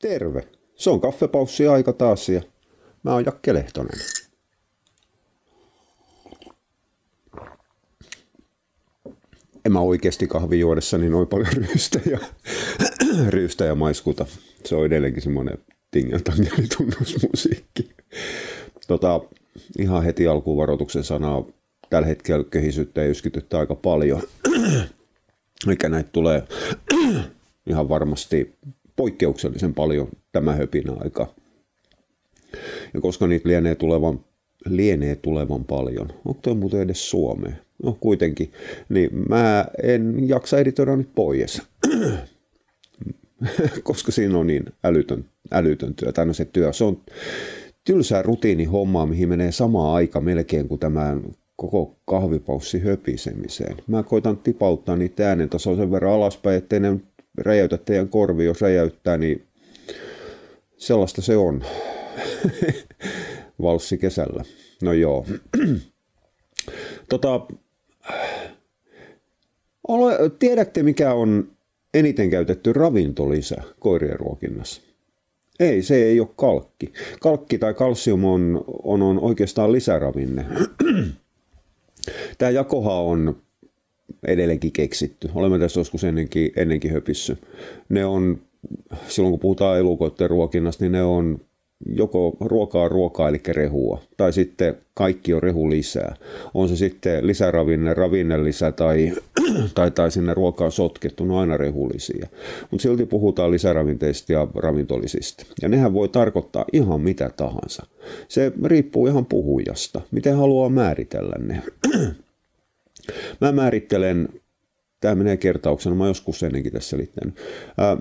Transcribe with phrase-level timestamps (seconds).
[0.00, 0.48] Terve.
[0.74, 2.42] Se on kaffepaussi aika taas ja
[3.02, 3.98] mä oon Jakke Lehtonen.
[9.64, 12.18] En mä oikeasti kahvijuodessani noin paljon ryystä ja,
[13.28, 14.26] ryystä ja maiskuta.
[14.64, 15.58] Se on edelleenkin semmoinen
[15.90, 17.90] tingeltangelitunnusmusiikki.
[18.86, 19.20] Tota,
[19.78, 21.44] ihan heti alkuun varoituksen sanaa.
[21.90, 24.22] Tällä hetkellä kehisyttä ja yskityttä aika paljon.
[25.66, 26.42] Mikä näitä tulee
[27.70, 28.54] ihan varmasti
[29.00, 31.34] poikkeuksellisen paljon tämä höpinä aika.
[32.94, 34.20] Ja koska niitä lienee tulevan,
[34.66, 37.58] lienee tulevan paljon, onko tuo muuten edes Suomeen?
[37.82, 38.52] No kuitenkin,
[38.88, 41.62] niin mä en jaksa editoida nyt pois.
[43.82, 47.00] koska siinä on niin älytön, älytön työ, no se työ, se on
[47.84, 51.22] tylsää rutiinihommaa, mihin menee sama aika melkein kuin tämän
[51.56, 53.76] koko kahvipaussi höpisemiseen.
[53.86, 57.00] Mä koitan tipauttaa niitä äänen tasoa sen verran alaspäin, ettei ne
[57.38, 59.46] räjäytä teidän korvi, jos räjäyttää, niin
[60.76, 61.64] sellaista se on.
[63.62, 64.44] Valssi kesällä.
[64.82, 65.26] No joo.
[67.08, 67.46] tota,
[69.88, 71.52] ole, tiedätte mikä on
[71.94, 74.82] eniten käytetty ravintolisä koirien ruokinnassa?
[75.60, 76.92] Ei, se ei ole kalkki.
[77.20, 80.46] Kalkki tai kalsium on, on, on oikeastaan lisäravinne.
[82.38, 83.42] Tämä jakoha on
[84.26, 85.30] edelleenkin keksitty.
[85.34, 87.38] Olemme tässä joskus ennenkin, ennenkin höpissy.
[87.88, 88.40] Ne on,
[89.08, 91.40] silloin kun puhutaan elukoiden ruokinnasta, niin ne on
[91.86, 96.16] joko ruokaa ruokaa, eli rehua, tai sitten kaikki on rehu lisää.
[96.54, 99.12] On se sitten lisäravinne, ravinnelisä tai,
[99.74, 102.26] tai, tai sinne ruokaan sotkettu, no aina rehullisia.
[102.70, 105.44] Mutta silti puhutaan lisäravinteista ja ravintolisista.
[105.62, 107.86] Ja nehän voi tarkoittaa ihan mitä tahansa.
[108.28, 111.62] Se riippuu ihan puhujasta, miten haluaa määritellä ne.
[113.40, 114.28] Mä määrittelen
[115.00, 117.34] tämä menee kertauksena, mä joskus ennenkin tässä selittänyt.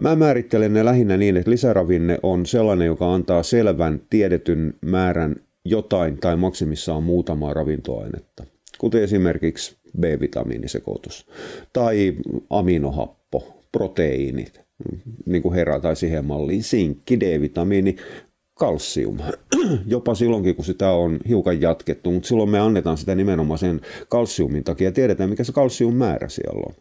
[0.02, 6.17] Mä määrittelen ne lähinnä niin, että lisäravinne on sellainen, joka antaa selvän tiedetyn määrän jotain
[6.17, 8.44] tai maksimissaan muutamaa ravintoainetta,
[8.77, 11.27] kuten esimerkiksi B-vitamiinisekoitus
[11.73, 12.14] tai
[12.49, 14.61] aminohappo, proteiinit,
[15.26, 17.95] niin kuin herra tai siihen malliin, sinkki, D-vitamiini,
[18.59, 19.17] kalsium.
[19.86, 24.64] Jopa silloinkin, kun sitä on hiukan jatkettu, mutta silloin me annetaan sitä nimenomaan sen kalsiumin
[24.64, 24.92] takia.
[24.92, 26.73] Tiedetään, mikä se kalsium määrä siellä on.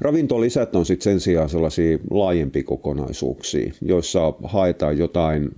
[0.00, 5.50] Ravintolisät on sitten sen sijaan sellaisia laajempia kokonaisuuksia, joissa haetaan jotain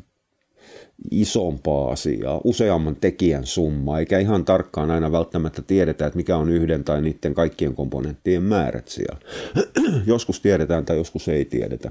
[1.11, 6.85] isompaa asiaa, useamman tekijän summa, eikä ihan tarkkaan aina välttämättä tiedetä, että mikä on yhden
[6.85, 9.19] tai niiden kaikkien komponenttien määrät siellä.
[10.07, 11.91] joskus tiedetään tai joskus ei tiedetä.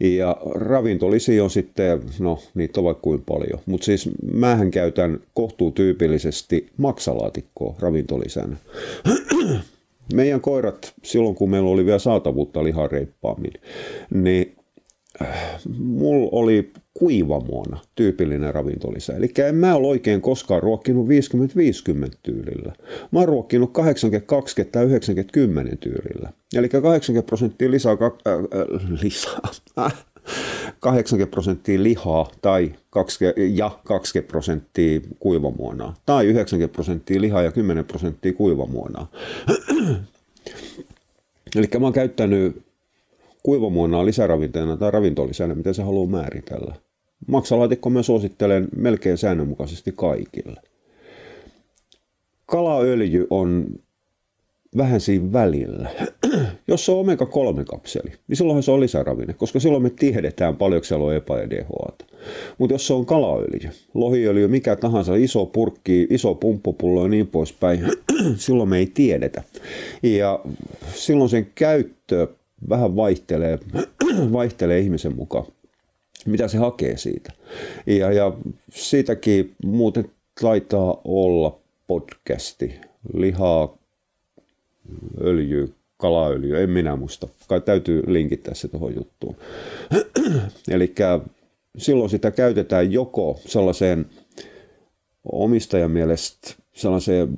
[0.00, 6.68] Ja ravintolisia on sitten, no niitä on vaikka kuin paljon, mutta siis mähän käytän kohtuutyypillisesti
[6.76, 8.56] maksalaatikkoa ravintolisänä.
[10.14, 13.52] Meidän koirat, silloin kun meillä oli vielä saatavuutta lihan reippaammin,
[14.10, 14.56] niin
[15.78, 19.16] mulla oli kuivamuona tyypillinen ravintolisä.
[19.16, 21.10] Eli en mä ole oikein koskaan ruokkinut 50-50
[22.22, 22.72] tyylillä.
[23.10, 23.82] Mä oon ruokkinut 80-20
[24.72, 24.90] tai 90-10
[25.80, 26.32] tyylillä.
[26.54, 27.98] Eli 80 prosenttia lisää, äh,
[28.32, 29.40] äh, lisää.
[30.80, 35.94] 80 prosenttia lihaa tai 20, ja 20 prosenttia kuivamuonaa.
[36.06, 39.10] Tai 90 prosenttia lihaa ja 10 prosenttia kuivamuonaa.
[41.56, 42.62] Eli mä oon käyttänyt
[43.44, 46.74] kuivamuonaa lisäravinteena tai ravintolisänä, miten se haluaa määritellä.
[47.26, 50.60] Maksalaatikko mä suosittelen melkein säännönmukaisesti kaikille.
[52.46, 53.66] Kalaöljy on
[54.76, 55.90] vähän siinä välillä.
[56.68, 61.04] Jos se on omega-3-kapseli, niin silloinhan se on lisäravinne, koska silloin me tiedetään paljonko siellä
[61.04, 61.64] on epä- ja.
[62.58, 67.80] Mutta jos se on kalaöljy, lohiöljy, mikä tahansa, iso purkki, iso pumppupullo ja niin poispäin,
[68.36, 69.42] silloin me ei tiedetä.
[70.02, 70.40] Ja
[70.94, 72.28] silloin sen käyttö
[72.68, 73.58] vähän vaihtelee,
[74.32, 75.46] vaihtelee ihmisen mukaan,
[76.26, 77.32] mitä se hakee siitä.
[77.86, 78.32] Ja, ja
[78.70, 80.10] siitäkin muuten
[80.40, 82.74] taitaa olla podcasti,
[83.14, 83.76] lihaa,
[85.20, 87.28] öljy, kalaöljy, en minä muista.
[87.48, 89.36] Kai täytyy linkittää se tuohon juttuun.
[90.74, 90.94] Eli
[91.78, 94.06] silloin sitä käytetään joko sellaiseen
[95.24, 97.28] omistajan mielestä sellaiseen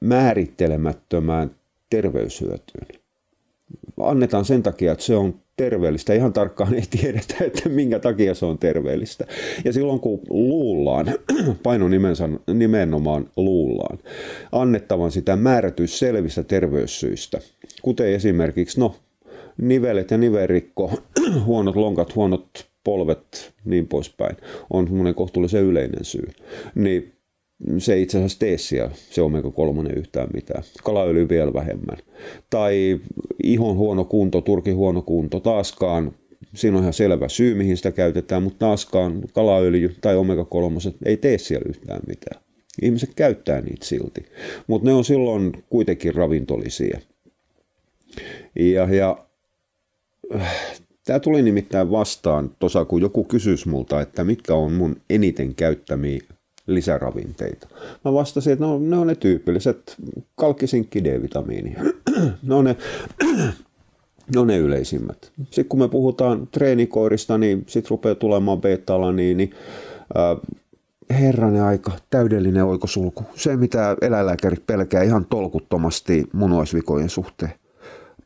[0.00, 1.50] määrittelemättömään
[1.90, 3.05] terveyshyötyyn.
[4.00, 6.14] Annetaan sen takia, että se on terveellistä.
[6.14, 9.26] Ihan tarkkaan ei tiedetä, että minkä takia se on terveellistä.
[9.64, 11.06] Ja silloin kun luullaan,
[11.62, 13.98] paino nimensä, nimenomaan luullaan,
[14.52, 17.40] annettavan sitä määrätys selvistä terveyssyistä,
[17.82, 18.94] kuten esimerkiksi no,
[19.58, 20.92] nivelet ja niverikko,
[21.46, 24.36] huonot lonkat, huonot polvet, niin poispäin,
[24.70, 26.28] on semmoinen kohtuullisen yleinen syy.
[26.74, 27.15] Niin
[27.78, 30.62] se ei itse asiassa tee siellä se omega-3 yhtään mitään.
[30.84, 31.96] Kalaöljy vielä vähemmän.
[32.50, 33.00] Tai
[33.42, 36.12] ihon huono kunto, turkin huono kunto, taaskaan
[36.54, 41.38] Siinä on ihan selvä syy, mihin sitä käytetään, mutta taaskaan kalaöljy tai omega-3 ei tee
[41.38, 42.42] siellä yhtään mitään.
[42.82, 44.26] Ihmiset käyttää niitä silti,
[44.66, 47.00] mutta ne on silloin kuitenkin ravintolisia.
[48.56, 49.26] Ja, ja
[51.04, 56.20] Tämä tuli nimittäin vastaan tuossa, kun joku kysyisi multa, että mitkä on mun eniten käyttämiä
[56.66, 57.68] lisäravinteita.
[58.04, 59.96] Mä vastasin, että no, ne on ne tyypilliset
[60.34, 61.76] kalkkisinkki D-vitamiini.
[62.42, 62.76] ne on ne,
[64.36, 65.32] on ne yleisimmät.
[65.44, 69.54] Sitten kun me puhutaan treenikoirista, niin sitten rupeaa tulemaan beta-alaniini, niin,
[70.16, 73.24] äh, herranen aika, täydellinen oikosulku.
[73.34, 77.52] Se, mitä eläinlääkärit pelkää ihan tolkuttomasti munuaisvikojen suhteen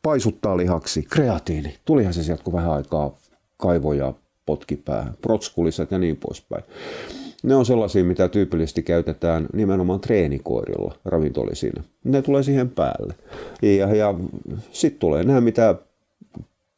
[0.03, 1.75] paisuttaa lihaksi, kreatiini.
[1.85, 3.17] Tulihan se sieltä, kun vähän aikaa
[3.57, 4.13] kaivoja
[4.45, 6.63] potki päähän, protskuliset ja niin poispäin.
[7.43, 11.83] Ne on sellaisia, mitä tyypillisesti käytetään nimenomaan treenikoirilla ravintolisina.
[12.03, 13.13] Ne tulee siihen päälle.
[13.61, 14.13] Ja, ja
[14.71, 15.75] sitten tulee nämä, mitä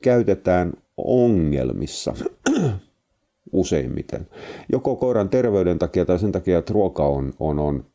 [0.04, 2.14] käytetään ongelmissa
[3.52, 4.28] useimmiten.
[4.72, 7.86] Joko koiran terveyden takia tai sen takia, että ruoka on, on, on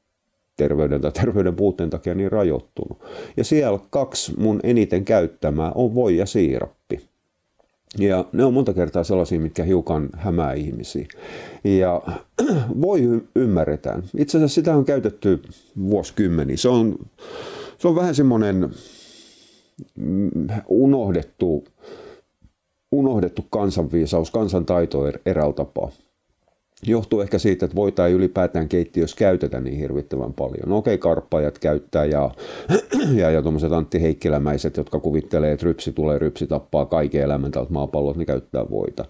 [0.56, 3.03] terveyden tai terveyden puutteen takia niin rajoittunut.
[3.37, 7.00] Ja siellä kaksi mun eniten käyttämää on voi ja siirappi.
[7.99, 11.06] Ja ne on monta kertaa sellaisia, mitkä hiukan hämää ihmisiä.
[11.64, 12.02] Ja
[12.82, 14.02] voi ymmärretään.
[14.17, 15.43] Itse asiassa sitä on käytetty
[15.88, 16.56] vuosikymmeniä.
[16.56, 16.99] Se on,
[17.79, 18.70] se on vähän semmoinen
[19.96, 20.31] mm,
[20.69, 21.64] unohdettu,
[22.93, 25.90] unohdettu kansanviisaus, kansantaito er, eräältä tapaa
[26.86, 30.69] johtuu ehkä siitä, että voita ei ylipäätään keittiössä käytetä niin hirvittävän paljon.
[30.69, 32.30] No okei, okay, karppajat käyttää ja,
[33.20, 37.72] ja, ja tuommoiset Antti Heikkilämäiset, jotka kuvittelee, että rypsi tulee, rypsi tappaa kaiken elämän tältä
[37.72, 39.04] maapallolta, niin käyttää voita.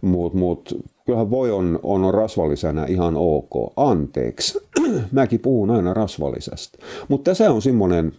[0.00, 3.72] Mutta mut, kyllähän voi on, on rasvallisena ihan ok.
[3.76, 4.58] Anteeksi,
[5.12, 6.78] mäkin puhun aina rasvallisesta.
[7.08, 8.12] Mutta tässä on semmoinen,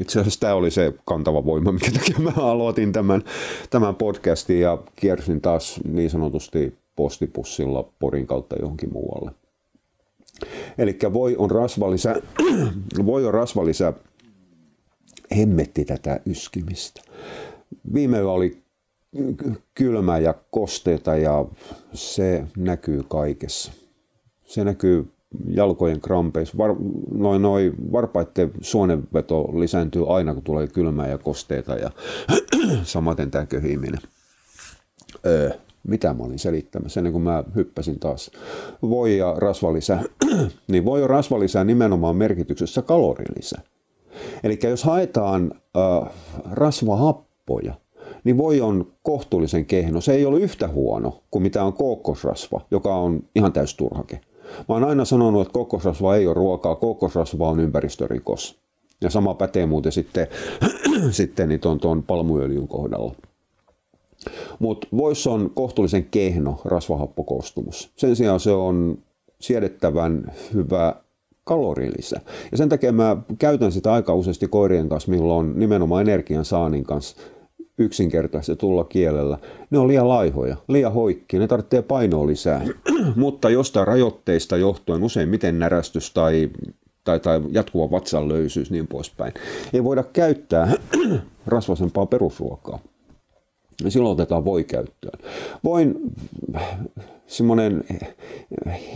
[0.00, 3.22] itse asiassa tämä oli se kantava voima, mikä takia mä aloitin tämän,
[3.70, 9.30] tämän podcastin ja kiersin taas niin sanotusti postipussilla Porin kautta johonkin muualle.
[10.78, 12.14] Eli voi on rasvalisä,
[13.06, 13.92] voi on rasvalisä
[15.36, 17.02] hemmetti tätä yskimistä.
[17.94, 18.62] Viime yö oli
[19.74, 21.44] kylmä ja kosteita ja
[21.92, 23.72] se näkyy kaikessa.
[24.44, 25.12] Se näkyy
[25.48, 26.58] jalkojen krampeissa.
[26.58, 26.76] Var,
[27.14, 31.90] noin, noin varpaiden suonenveto lisääntyy aina, kun tulee kylmää ja kosteita ja
[32.82, 34.00] samaten tämä köhiminen.
[35.26, 35.50] Öö,
[35.88, 38.30] mitä mä olin selittämässä ennen kuin mä hyppäsin taas.
[38.82, 39.98] Voi ja rasvalisä,
[40.70, 43.58] niin voi ja rasvalisä nimenomaan merkityksessä kalorilisä.
[44.44, 46.10] Eli jos haetaan äh,
[46.50, 47.74] rasvahappoja,
[48.24, 50.00] niin voi on kohtuullisen kehno.
[50.00, 54.20] Se ei ole yhtä huono kuin mitä on kookosrasva, joka on ihan täysturhake.
[54.68, 58.60] Mä oon aina sanonut, että kookosrasva ei ole ruokaa, kookosrasva on ympäristörikos.
[59.00, 60.26] Ja sama pätee muuten sitten,
[61.10, 63.14] sitten niin tuon, tuon palmuöljyn kohdalla.
[64.58, 67.90] Mutta voissa on kohtuullisen kehno rasvahappokoostumus.
[67.96, 68.98] Sen sijaan se on
[69.40, 70.94] siedettävän hyvä
[71.44, 72.20] kalorilisä.
[72.50, 77.16] Ja sen takia mä käytän sitä aika useasti koirien kanssa, milloin nimenomaan energian saanin kanssa
[77.78, 79.38] yksinkertaisesti tulla kielellä.
[79.70, 82.66] Ne on liian laihoja, liian hoikkia, ne tarvitsee painoa lisää.
[83.16, 86.50] Mutta jostain rajoitteista johtuen, useimmiten närästys tai,
[87.04, 89.34] tai, tai jatkuva vatsanlöysyys niin poispäin,
[89.72, 90.72] ei voida käyttää
[91.46, 92.78] rasvasempaa perusruokaa
[93.82, 95.18] niin silloin otetaan voi käyttöön.
[95.64, 95.94] Voin
[97.26, 97.84] semmoinen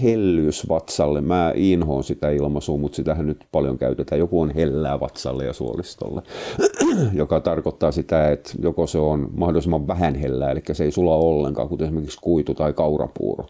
[0.02, 4.18] hellyys vatsalle, mä inhoon sitä ilmaisua, mutta sitähän nyt paljon käytetään.
[4.18, 6.22] Joku on hellää vatsalle ja suolistolle,
[7.12, 11.68] joka tarkoittaa sitä, että joko se on mahdollisimman vähän hellää, eli se ei sula ollenkaan,
[11.68, 13.46] kuten esimerkiksi kuitu tai kaurapuuro.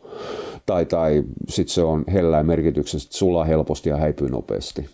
[0.66, 4.88] Tai, tai sitten se on hellää merkityksessä, että sulaa helposti ja häipyy nopeasti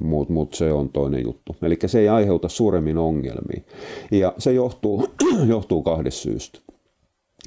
[0.00, 1.56] mutta mut se on toinen juttu.
[1.62, 3.60] Eli se ei aiheuta suuremmin ongelmia.
[4.10, 5.08] Ja se johtuu,
[5.48, 6.58] johtuu kahdesta syystä.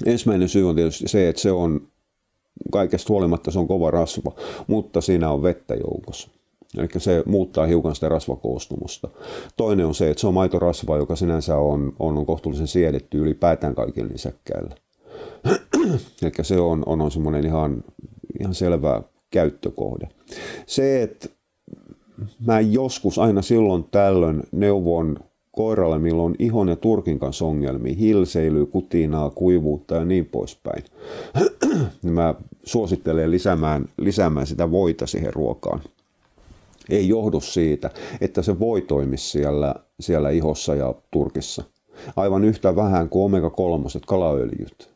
[0.06, 1.88] Ensimmäinen syy on tietysti se, että se on
[2.72, 4.32] kaikesta huolimatta se on kova rasva,
[4.66, 6.28] mutta siinä on vettä joukossa.
[6.78, 9.08] Eli se muuttaa hiukan sitä rasvakoostumusta.
[9.56, 13.74] Toinen on se, että se on maitorasva, joka sinänsä on, on, on kohtuullisen siedetty ylipäätään
[13.74, 14.74] kaikilla nisäkkäillä.
[16.22, 17.84] Eli se on, on, on semmoinen ihan,
[18.40, 20.08] ihan selvä käyttökohde.
[20.66, 21.28] Se, että
[22.46, 25.18] mä joskus aina silloin tällöin neuvon
[25.52, 30.84] koiralle, milloin on ihon ja turkin kanssa ongelmia, hilseilyä, kutinaa, kuivuutta ja niin poispäin.
[32.02, 32.34] Niin mä
[32.64, 35.80] suosittelen lisäämään, lisäämään sitä voita siihen ruokaan.
[36.88, 41.64] Ei johdu siitä, että se voi toimia siellä, siellä ihossa ja turkissa.
[42.16, 44.90] Aivan yhtä vähän kuin omega-3 kalaöljyt.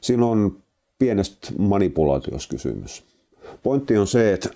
[0.00, 0.56] Siinä on
[0.98, 3.04] pienestä manipulaatiosta kysymys.
[3.62, 4.50] Pointti on se, että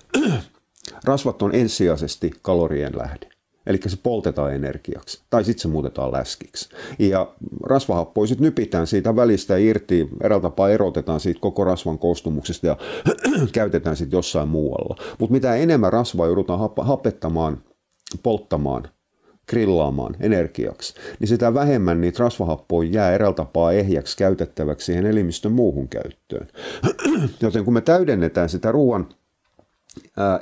[1.03, 3.29] Rasvat on ensisijaisesti kalorien lähde.
[3.67, 6.69] Eli se poltetaan energiaksi, tai sitten se muutetaan läskiksi.
[6.99, 12.77] Ja rasvahappoja sitten nypitään siitä välistä irti, eräällä tapaa erotetaan siitä koko rasvan koostumuksesta ja
[13.51, 14.95] käytetään sitten jossain muualla.
[15.19, 17.63] Mutta mitä enemmän rasvaa joudutaan hapettamaan,
[18.23, 18.87] polttamaan,
[19.49, 25.87] grillaamaan energiaksi, niin sitä vähemmän niitä rasvahappoja jää eräällä tapaa ehjäksi käytettäväksi siihen elimistön muuhun
[25.87, 26.47] käyttöön.
[27.41, 29.07] Joten kun me täydennetään sitä ruoan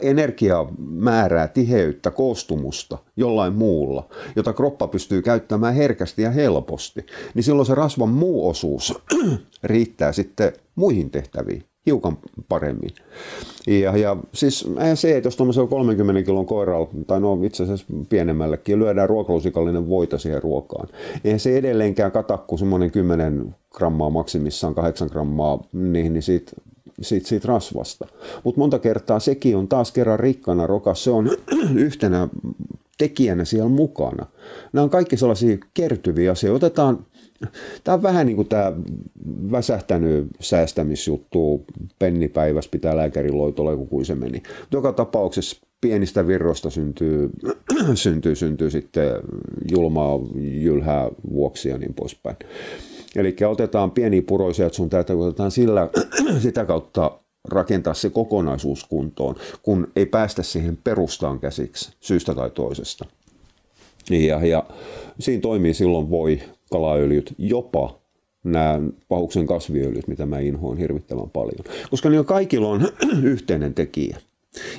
[0.02, 7.76] energiamäärää, tiheyttä, koostumusta jollain muulla, jota kroppa pystyy käyttämään herkästi ja helposti, niin silloin se
[7.76, 8.94] rasvan muu osuus
[9.64, 12.18] riittää sitten muihin tehtäviin hiukan
[12.50, 12.90] paremmin.
[13.68, 18.80] Ja, ja siis se, että jos tuollaisella 30 kilon koiralla, tai no itse asiassa pienemmällekin,
[18.80, 20.88] lyödään ruokalusikallinen voita siihen ruokaan,
[21.24, 26.52] eihän se edelleenkään kata kuin semmoinen 10 grammaa maksimissaan, 8 grammaa niihin, niin siitä
[27.02, 28.08] siitä, siitä rasvasta.
[28.44, 31.30] Mutta monta kertaa sekin on taas kerran rikkana rokas, se on
[31.76, 32.28] yhtenä
[32.98, 34.26] tekijänä siellä mukana.
[34.74, 36.66] Nämä on kaikki sellaisia kertyviä asioita.
[36.66, 37.06] Otetaan,
[37.84, 38.74] tämä on vähän niin kuin tämä
[39.52, 41.66] väsähtänyt säästämisjuttu,
[42.00, 44.44] pennipäivässä pitää lääkärin loitolle, kun se meni.
[44.72, 47.30] Joka tapauksessa pienistä virroista syntyy,
[47.94, 49.10] syntyy, syntyy sitten
[49.72, 52.38] julmaa, jylhää vuoksi ja niin poispäin.
[53.16, 55.90] Eli otetaan pieni puroisia, että sun täytyy otetaan sillä,
[56.40, 57.12] sitä kautta
[57.50, 63.06] rakentaa se kokonaisuus kuntoon, kun ei päästä siihen perustaan käsiksi syystä tai toisesta.
[64.10, 64.64] Ja, ja
[65.20, 66.42] siinä toimii silloin voi
[66.72, 68.00] kalaöljyt, jopa
[68.44, 71.66] nämä pahuksen kasviöljyt, mitä mä inhoan hirvittävän paljon.
[71.90, 72.92] Koska niillä kaikilla on
[73.24, 74.18] yhteinen tekijä.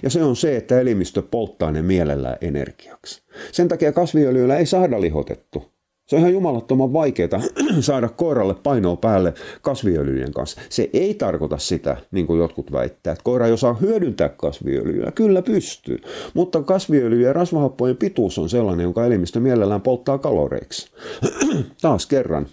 [0.02, 3.22] Ja se on se, että elimistö polttaa ne mielellään energiaksi.
[3.52, 5.71] Sen takia kasviöljyllä ei saada lihotettu.
[6.12, 7.40] Se on ihan jumalattoman vaikeaa
[7.80, 10.60] saada koiralle painoa päälle kasviöljyjen kanssa.
[10.68, 15.12] Se ei tarkoita sitä, niin kuin jotkut väittää, että koira ei osaa hyödyntää kasviöljyä.
[15.14, 15.98] Kyllä pystyy,
[16.34, 20.90] mutta kasviöljy ja rasvahappojen pituus on sellainen, jonka elimistö mielellään polttaa kaloreiksi.
[21.82, 22.46] Taas kerran,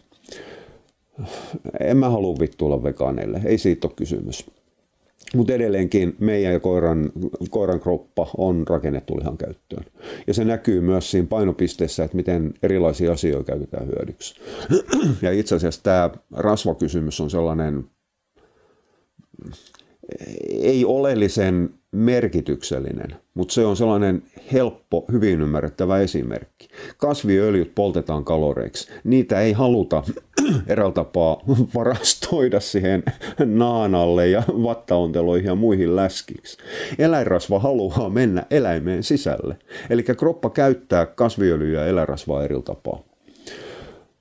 [1.79, 4.45] en mä halua vittuilla vegaaneille, ei siitä ole kysymys.
[5.36, 7.12] Mutta edelleenkin meidän ja koiran,
[7.50, 9.86] koiran kroppa on rakennettu lihan käyttöön.
[10.27, 14.36] Ja se näkyy myös siinä painopisteessä, että miten erilaisia asioita käytetään hyödyksi.
[15.21, 17.83] Ja itse asiassa tämä rasvakysymys on sellainen
[20.50, 26.67] ei oleellisen merkityksellinen, mutta se on sellainen helppo, hyvin ymmärrettävä esimerkki.
[26.98, 28.91] Kasviöljyt poltetaan kaloreiksi.
[29.03, 30.03] Niitä ei haluta
[30.67, 31.41] eräällä tapaa
[31.75, 33.03] varastoida siihen
[33.46, 36.58] naanalle ja vattaonteloihin ja muihin läskiksi.
[37.00, 39.58] Eläinrasva haluaa mennä eläimeen sisälle.
[39.89, 43.08] Eli kroppa käyttää kasviöljyä ja eläinrasvaa eri tapaa.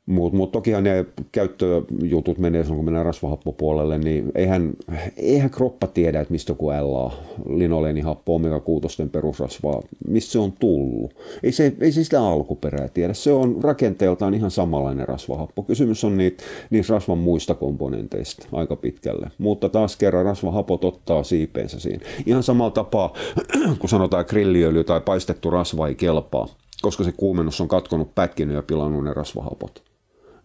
[0.09, 4.73] Mutta mut tokihan ne käyttöjutut menee kun mennään rasvahappopuolelle, niin eihän,
[5.17, 7.12] eihän kroppa tiedä, että mistä joku LA,
[7.49, 11.15] linoleenihappo, omega-6 perusrasvaa, mistä se on tullut.
[11.43, 13.15] Ei se, ei se sitä alkuperää tiedä.
[13.15, 15.62] Se on rakenteeltaan ihan samanlainen rasvahappo.
[15.62, 19.31] Kysymys on niitä, niistä rasvan muista komponenteista aika pitkälle.
[19.38, 22.05] Mutta taas kerran rasvahapot ottaa siipeensä siinä.
[22.27, 23.12] Ihan samalla tapaa,
[23.79, 26.49] kun sanotaan grilliöljy tai paistettu rasva ei kelpaa
[26.83, 29.83] koska se kuumennus on katkonut, pätkinyt ja pilannut ne rasvahapot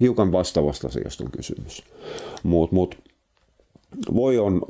[0.04, 1.84] hiukan vastaavasta asiasta on kysymys.
[2.44, 2.98] Mutta mut,
[4.16, 4.62] voi on,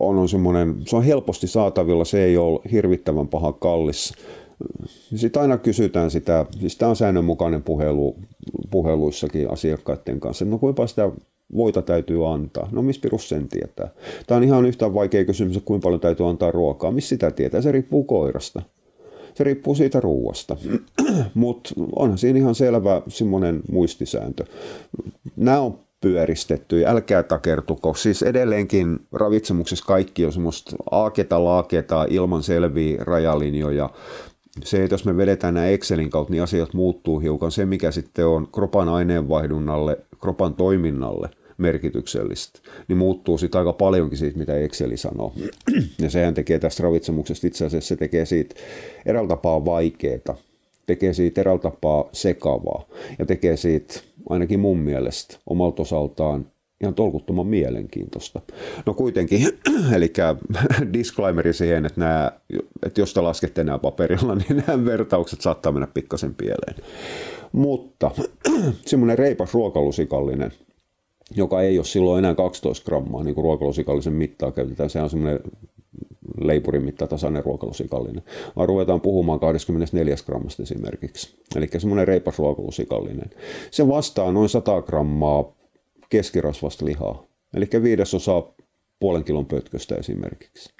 [0.00, 4.12] on, on semmoinen, se on helposti saatavilla, se ei ole hirvittävän paha kallis.
[5.16, 8.16] Sitten aina kysytään sitä, siis tämä on säännönmukainen puhelu,
[8.70, 11.10] puheluissakin asiakkaiden kanssa, no kuinka sitä
[11.56, 12.68] voita täytyy antaa.
[12.72, 13.88] No missä pirus sen tietää?
[14.26, 16.90] Tämä on ihan yhtä vaikea kysymys, kuinka paljon täytyy antaa ruokaa.
[16.90, 17.62] Missä sitä tietää?
[17.62, 18.62] Se riippuu koirasta.
[19.38, 20.56] Se riippuu siitä ruuasta.
[21.34, 24.44] Mutta onhan siinä ihan selvä semmoinen muistisääntö.
[25.36, 26.86] Nämä on pyöristetty.
[26.86, 27.94] Älkää takertuko.
[27.94, 33.90] Siis edelleenkin ravitsemuksessa kaikki on semmoista aaketa laaketa ilman selviä rajalinjoja.
[34.64, 37.50] Se, että jos me vedetään nämä Excelin kautta, niin asiat muuttuu hiukan.
[37.50, 44.38] Se, mikä sitten on kropan aineenvaihdunnalle, kropan toiminnalle, merkityksellistä, niin muuttuu sitten aika paljonkin siitä,
[44.38, 45.32] mitä Exceli sanoo.
[46.02, 48.54] Ja sehän tekee tästä ravitsemuksesta itse asiassa, se tekee siitä
[49.06, 50.36] eräällä tapaa vaikeaa,
[50.86, 52.84] tekee siitä eräällä tapaa sekavaa
[53.18, 56.46] ja tekee siitä ainakin mun mielestä omalta osaltaan
[56.80, 58.40] ihan tolkuttoman mielenkiintoista.
[58.86, 59.48] No kuitenkin,
[59.96, 60.12] eli
[60.92, 62.32] disclaimeri siihen, että, nämä,
[62.86, 66.74] että jos te laskette nämä paperilla, niin nämä vertaukset saattaa mennä pikkasen pieleen.
[67.52, 68.10] Mutta
[68.86, 70.52] semmoinen reipas ruokalusikallinen–
[71.36, 74.90] joka ei ole silloin enää 12 grammaa, niin kuin ruokalusikallisen mittaa käytetään.
[74.90, 75.40] Se on semmoinen
[76.40, 78.22] leipurin mitta tasainen ruokalusikallinen,
[78.56, 81.36] vaan ruvetaan puhumaan 24 grammasta esimerkiksi.
[81.56, 83.30] Eli semmoinen reipas ruokalusikallinen.
[83.70, 85.52] Se vastaa noin 100 grammaa
[86.08, 88.42] keskirasvasta lihaa, eli viidesosa
[89.00, 90.70] puolen kilon pötköstä esimerkiksi.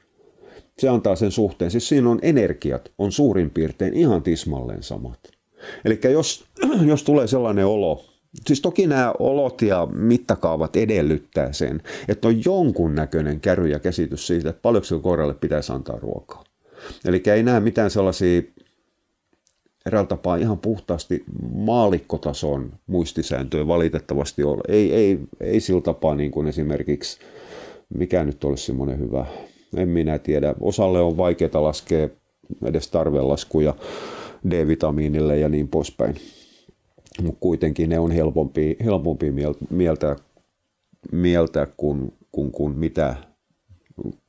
[0.78, 1.70] Se antaa sen suhteen.
[1.70, 5.18] Siis siinä on energiat, on suurin piirtein ihan tismalleen samat.
[5.84, 6.44] Eli jos,
[6.90, 8.04] jos tulee sellainen olo,
[8.46, 14.26] Siis toki nämä olot ja mittakaavat edellyttää sen, että on jonkun näköinen käry ja käsitys
[14.26, 16.44] siitä, että paljonko koiralle pitäisi antaa ruokaa.
[17.04, 18.42] Eli ei näe mitään sellaisia
[19.86, 24.60] eräällä tapaa ihan puhtaasti maalikkotason muistisääntöjä valitettavasti ole.
[24.68, 27.18] Ei, ei, ei sillä tapaa niin kuin esimerkiksi,
[27.94, 29.26] mikä nyt olisi semmoinen hyvä,
[29.76, 30.54] en minä tiedä.
[30.60, 32.08] Osalle on vaikeaa laskea
[32.64, 33.74] edes tarvelaskuja
[34.50, 36.14] D-vitamiinille ja niin poispäin.
[37.22, 39.32] Mutta kuitenkin ne on helpompi, helpompi
[39.70, 40.16] mieltä,
[41.12, 43.16] mieltä kuin, kuin, kuin mitä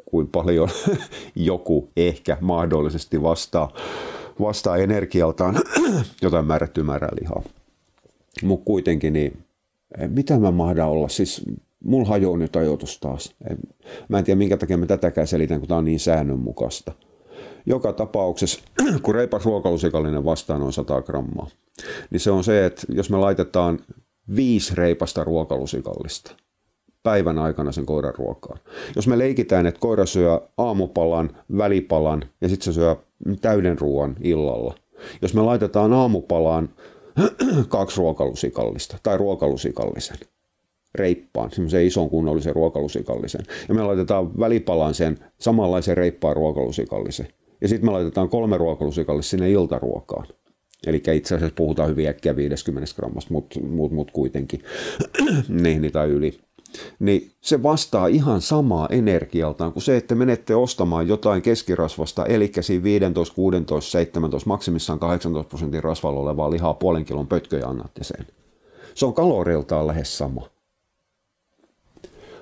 [0.06, 0.70] kuin paljon
[1.36, 3.74] joku ehkä mahdollisesti vastaa,
[4.40, 5.56] vastaa energialtaan
[6.22, 7.44] jotain määrättyä määrää lihaa.
[8.44, 9.38] Mutta kuitenkin, niin
[9.98, 11.10] eh, mitä mä mahdan olla?
[11.10, 11.46] Siis
[11.84, 13.36] mulla hajoaa nyt ajoitus taas.
[14.10, 16.92] Mä en tiedä minkä takia mä tätäkään selitän, kun tämä on niin säännönmukaista.
[17.70, 18.62] Joka tapauksessa,
[19.04, 21.48] kun reipas ruokalusikallinen vastaan on 100 grammaa,
[22.10, 23.80] niin se on se, että jos me laitetaan
[24.36, 26.36] viisi reipasta ruokalusikallista–
[27.04, 28.60] päivän aikana sen koiran ruokaan.
[28.96, 32.96] Jos me leikitään, että koira syö aamupalan, välipalan ja sitten se syö
[33.42, 34.76] täyden ruoan illalla.
[35.22, 36.70] Jos me laitetaan aamupalaan
[37.68, 40.18] kaksi ruokalusikallista tai ruokalusikallisen
[40.96, 43.46] reippaan, semmoisen ison kunnollisen ruokalusikallisen.
[43.68, 47.28] Ja me laitetaan välipalaan sen samanlaisen reippaan ruokalusikallisen.
[47.62, 50.28] Ja sitten me laitetaan kolme ruokalusikallista sinne iltaruokaan.
[50.88, 54.64] Eli itse asiassa puhutaan hyvin äkkiä 50 grammasta, mutta mut, mut kuitenkin,
[55.64, 56.40] niin, tai yli
[57.00, 62.84] niin se vastaa ihan samaa energialtaan kuin se, että menette ostamaan jotain keskirasvasta, eli siinä
[62.84, 68.28] 15, 16, 17, maksimissaan 18 prosentin rasvalla olevaa lihaa puolen kilon pötköjä annatte sen.
[68.96, 70.50] Se on kaloreiltaan lähes sama.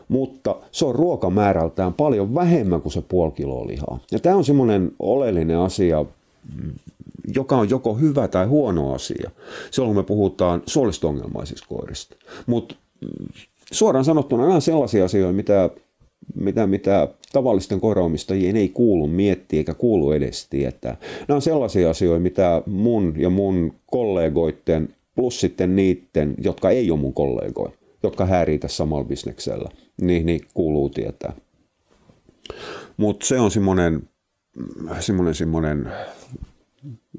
[0.07, 3.99] Mutta se on ruokamäärältään paljon vähemmän kuin se puoli kiloa lihaa.
[4.11, 6.05] Ja tämä on semmoinen oleellinen asia,
[7.35, 9.31] joka on joko hyvä tai huono asia,
[9.71, 12.15] silloin me puhutaan suolistongelmaisista koirista.
[12.45, 12.75] Mutta
[13.71, 15.69] suoraan sanottuna nämä on sellaisia asioita, mitä,
[16.35, 20.97] mitä, mitä tavallisten koiraomistajien ei kuulu miettiä eikä kuulu edes tietää.
[21.27, 26.99] Nämä on sellaisia asioita, mitä mun ja mun kollegoiden plus sitten niiden, jotka ei ole
[26.99, 27.71] mun kollegoja,
[28.03, 29.69] jotka häärii tässä samalla bisneksellä,
[30.01, 31.33] niin, niin kuuluu tietää.
[32.97, 34.09] Mutta se on semmoinen,
[34.99, 35.91] semmoinen, semmoinen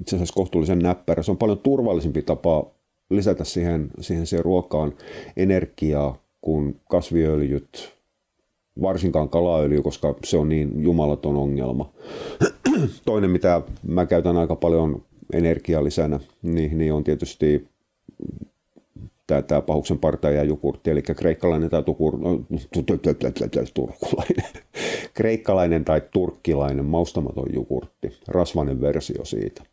[0.01, 1.23] itse asiassa kohtuullisen näppärä.
[1.23, 2.65] Se on paljon turvallisempi tapa
[3.09, 4.93] lisätä siihen, siihen, siihen ruokaan
[5.37, 7.93] energiaa kuin kasviöljyt,
[8.81, 11.93] varsinkaan kalaöljy, koska se on niin jumalaton ongelma.
[13.05, 17.67] Toinen, mitä mä käytän aika paljon energialisänä, niin, niin on tietysti
[19.29, 22.39] tämä, tämä pahuksen parta ja jukurtti, eli kreikkalainen tai tukur, no,
[23.73, 24.45] turkulainen,
[25.13, 29.63] kreikkalainen tai turkkilainen maustamaton jukurtti, rasvainen versio siitä.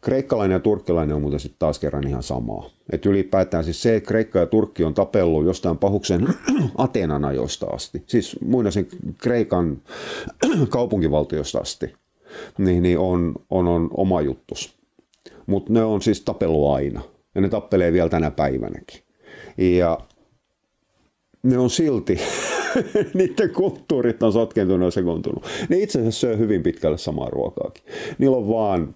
[0.00, 2.70] Kreikkalainen ja turkkilainen on muuten sitten taas kerran ihan samaa.
[2.92, 6.26] Et ylipäätään siis se, että Kreikka ja Turkki on tapellut jostain pahuksen
[6.78, 8.86] Atenan ajoista asti, siis muinaisen
[9.18, 9.82] Kreikan
[10.68, 11.94] kaupunkivaltiosta asti,
[12.58, 14.76] niin, niin on, on, on oma juttus.
[15.46, 17.00] Mutta ne on siis tapellut aina.
[17.36, 19.00] Ja ne tappelee vielä tänä päivänäkin.
[19.58, 19.98] Ja
[21.42, 22.18] ne on silti,
[23.14, 25.44] niiden kulttuurit on sotkentunut ja sekoontunut.
[25.68, 27.84] Ne itse asiassa syö hyvin pitkälle samaa ruokaakin.
[28.18, 28.94] Niillä on vaan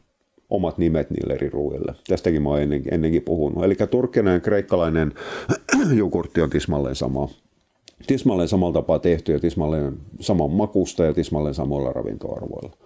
[0.50, 1.94] omat nimet niille eri ruuille.
[2.08, 3.64] Tästäkin mä oon ennenkin, ennenkin puhunut.
[3.64, 5.12] Eli turkkinen ja kreikkalainen
[5.94, 7.28] jogurtti on tismalleen sama.
[8.06, 12.76] Tismalleen samalla tapaa tehty ja tismalleen saman makusta ja tismalleen samoilla ravintoarvoilla.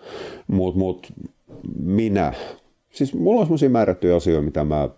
[0.46, 1.12] Mutta mut,
[1.82, 2.32] minä,
[2.90, 4.88] siis mulla on sellaisia määrättyjä asioita, mitä mä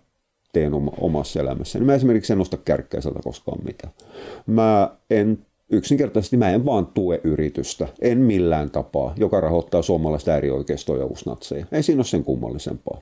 [0.53, 1.85] teen omassa elämässäni.
[1.85, 3.93] Mä esimerkiksi en osta kärkkäiseltä koskaan mitään.
[4.45, 10.97] Mä en yksinkertaisesti mä en vaan tue yritystä, en millään tapaa, joka rahoittaa suomalaista äärioikeistoa
[10.97, 11.65] ja uusnatseja.
[11.71, 13.01] Ei siinä ole sen kummallisempaa.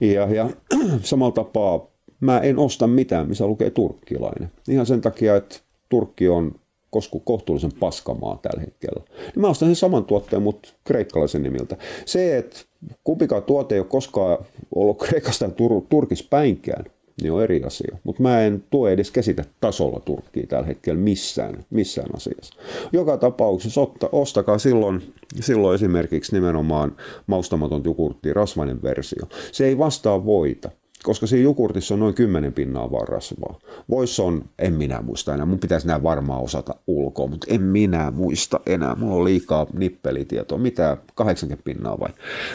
[0.00, 0.50] Ja, ja
[1.02, 1.86] samalla tapaa
[2.20, 4.50] mä en osta mitään, missä lukee turkkilainen.
[4.68, 5.56] Ihan sen takia, että
[5.88, 6.54] Turkki on
[6.90, 9.04] kosku kohtuullisen paskamaa tällä hetkellä.
[9.36, 11.76] Mä ostan sen saman tuotteen, mutta kreikkalaisen nimiltä.
[12.04, 12.60] Se, että
[13.04, 14.38] kumpikaan tuote ei ole koskaan
[14.74, 16.84] ollut Kreikasta tai Tur- Turkissa päinkään,
[17.22, 17.98] niin on eri asia.
[18.04, 19.12] Mutta mä en tuo edes
[19.60, 22.54] tasolla Turkkiin tällä hetkellä missään, missään asiassa.
[22.92, 29.22] Joka tapauksessa otta, ostakaa silloin, silloin esimerkiksi nimenomaan maustamaton jukurtti, rasvainen versio.
[29.52, 30.70] Se ei vastaa voita
[31.02, 33.58] koska siinä jukurtissa on noin 10 pinnaa vaan rasvaa.
[33.90, 38.10] Voissa on, en minä muista enää, mun pitäisi nämä varmaan osata ulkoa, mutta en minä
[38.10, 38.94] muista enää.
[38.94, 40.58] Mulla on liikaa nippelitietoa.
[40.58, 42.10] Mitä, 80 pinnaa vai?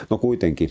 [0.09, 0.69] No kuitenkin,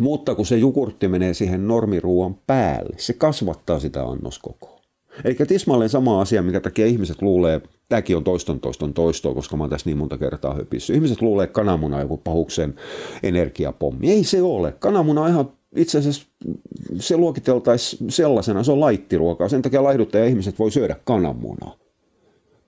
[0.00, 4.82] mutta kun se jukurtti menee siihen normiruuan päälle, se kasvattaa sitä annoskokoa.
[5.24, 9.62] Eli tismalleen sama asia, minkä takia ihmiset luulee, tämäkin on toiston toiston toistoa, koska mä
[9.62, 10.94] oon tässä niin monta kertaa höpissä.
[10.94, 12.74] Ihmiset luulee, kananmuna joku pahuksen
[13.22, 14.10] energiapommi.
[14.10, 14.72] Ei se ole.
[14.72, 16.26] Kananmuna on ihan itse asiassa
[17.00, 19.48] se luokiteltaisiin sellaisena, se on laittiruokaa.
[19.48, 21.82] Sen takia laihduttaja ihmiset voi syödä kananmunaa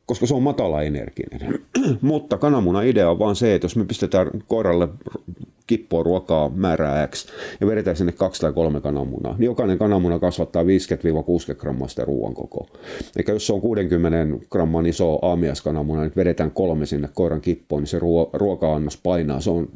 [0.06, 1.58] koska se on matala energinen.
[2.00, 4.88] Mutta kananmunan idea on vaan se, että jos me pistetään koiralle
[5.66, 7.26] kippoa ruokaa määrää X
[7.60, 10.66] ja vedetään sinne kaksi tai kolme kananmunaa, niin jokainen kananmuna kasvattaa 50-60
[11.54, 12.66] grammaa sitä ruoan koko.
[13.16, 17.88] Eikä jos se on 60 gramman iso aamiaskananmuna, niin vedetään kolme sinne koiran kippoon, niin
[17.88, 19.40] se ruo- ruoka-annos painaa.
[19.40, 19.68] Se on,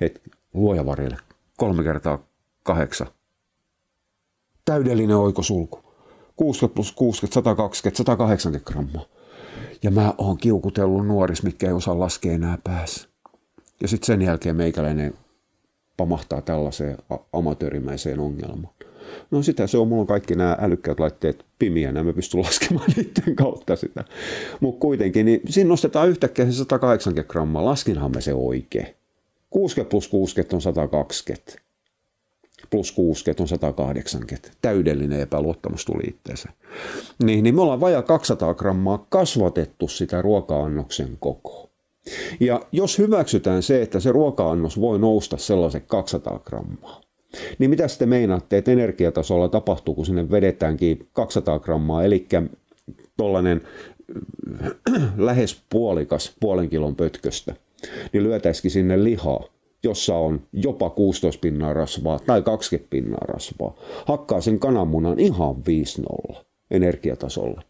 [0.00, 0.20] het,
[0.54, 1.16] luoja varjelle,
[1.56, 2.26] kolme kertaa
[2.66, 3.06] kahdeksan.
[4.64, 5.86] Täydellinen oikosulku.
[6.36, 9.04] 60 plus 60, 120, 180 grammaa.
[9.82, 13.08] Ja mä oon kiukutellut nuoris, mikä ei osaa laskea enää päässä.
[13.80, 15.14] Ja sitten sen jälkeen meikäläinen
[15.96, 16.98] pamahtaa tällaiseen
[17.32, 18.74] amatöörimäiseen ongelmaan.
[19.30, 23.36] No sitä se on, mulla on kaikki nämä älykkäät laitteet pimiä, mä pystyn laskemaan niiden
[23.36, 24.04] kautta sitä.
[24.60, 28.86] Mutta kuitenkin, niin siinä nostetaan yhtäkkiä se 180 grammaa, laskinhan me se oikein.
[29.50, 31.65] 60 plus 60 on 120
[32.70, 34.50] plus 60 on 180.
[34.62, 36.54] Täydellinen epäluottamus tuli itteeseen.
[37.22, 41.68] Niin, niin me ollaan vajaa 200 grammaa kasvatettu sitä ruoka-annoksen kokoa.
[42.40, 47.00] Ja jos hyväksytään se, että se ruoka-annos voi nousta sellaisen 200 grammaa,
[47.58, 52.26] niin mitä sitten meinaatte, että energiatasolla tapahtuu, kun sinne vedetäänkin 200 grammaa, eli
[53.16, 53.62] tuollainen
[55.16, 57.54] lähes puolikas puolen kilon pötköstä,
[58.12, 59.44] niin lyötäisikin sinne lihaa
[59.86, 63.74] jossa on jopa 16 pinnaa rasvaa tai 20 pinnaa rasvaa.
[64.06, 65.54] Hakkaa sen kananmunan ihan
[66.32, 66.36] 5-0
[66.70, 67.62] energiatasolla.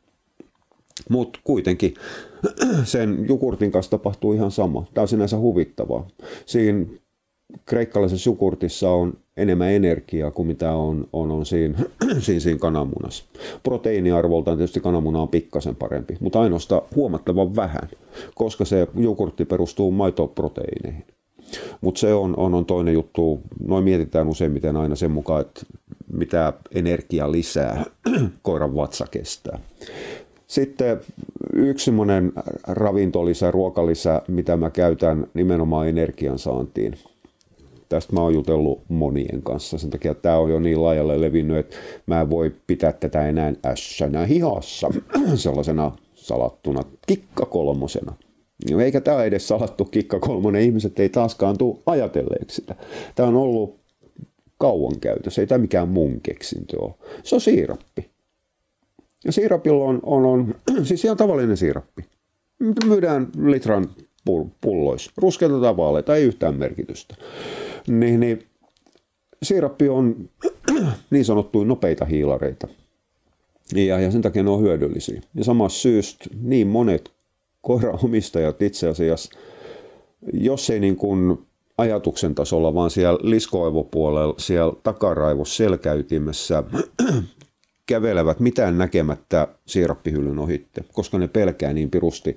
[1.09, 1.94] Mutta kuitenkin
[2.85, 4.85] sen jukurtin kanssa tapahtuu ihan sama.
[4.94, 6.07] Tämä on sinänsä huvittavaa.
[6.46, 6.87] Siinä
[7.64, 11.79] kreikkalaisessa jukurtissa on enemmän energiaa kuin mitä on, on, on siinä,
[12.18, 13.24] siinä, siinä kananmunassa.
[13.62, 17.88] Proteiiniarvoltaan tietysti kananmuna on pikkasen parempi, mutta ainoastaan huomattavan vähän,
[18.35, 21.15] koska se jukurtti perustuu maitoproteiineihin.
[21.80, 23.40] Mutta se on, on, on toinen juttu.
[23.66, 25.61] Noin mietitään useimmiten aina sen mukaan, että
[26.12, 27.85] mitä energia lisää
[28.42, 29.59] koiran vatsa kestää.
[30.46, 31.00] Sitten
[31.52, 32.32] yksi semmoinen
[32.66, 36.94] ravintolisä, ruokalisä, mitä mä käytän nimenomaan energiansaantiin.
[37.88, 39.78] Tästä mä oon jutellut monien kanssa.
[39.78, 43.52] Sen takia tämä on jo niin laajalle levinnyt, että mä en voi pitää tätä enää
[43.66, 44.88] ässänä hihassa
[45.35, 48.12] sellaisena salattuna kikka kolmosena.
[48.85, 52.75] Eikä tämä edes salattu kikka kolmonen, ihmiset ei taaskaan tule ajatelleeksi sitä.
[53.14, 53.81] Tämä on ollut
[54.59, 56.95] kauan käytössä, ei tämä mikään mun keksintö ole.
[57.23, 58.11] Se on siirappi.
[59.25, 60.55] Ja siirapilla on, on, on
[60.87, 62.05] siis ihan tavallinen siirappi.
[62.87, 63.88] Myydään litran
[64.61, 65.12] pulloissa.
[65.16, 67.14] Ruskeita tai vaaleita, ei yhtään merkitystä.
[67.87, 68.47] Niin, niin
[69.42, 70.29] siirappi on
[71.11, 72.69] niin sanottuja nopeita hiilareita.
[73.75, 75.21] Ja, ja sen takia ne on hyödyllisiä.
[75.35, 77.15] Ja samassa syystä niin monet
[77.66, 79.31] koiraomistajat itse asiassa,
[80.33, 81.38] jos ei niin kuin
[81.79, 86.62] ajatuksen tasolla, vaan siellä liskoaivopuolella, siellä takaraivossa selkäytimessä
[87.87, 92.37] kävelevät mitään näkemättä siirappihyllyn ohitte, koska ne pelkää niin pirusti,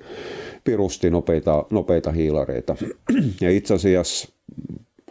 [0.63, 2.75] pirusti nopeita, nopeita hiilareita.
[3.41, 4.29] Ja itse asiassa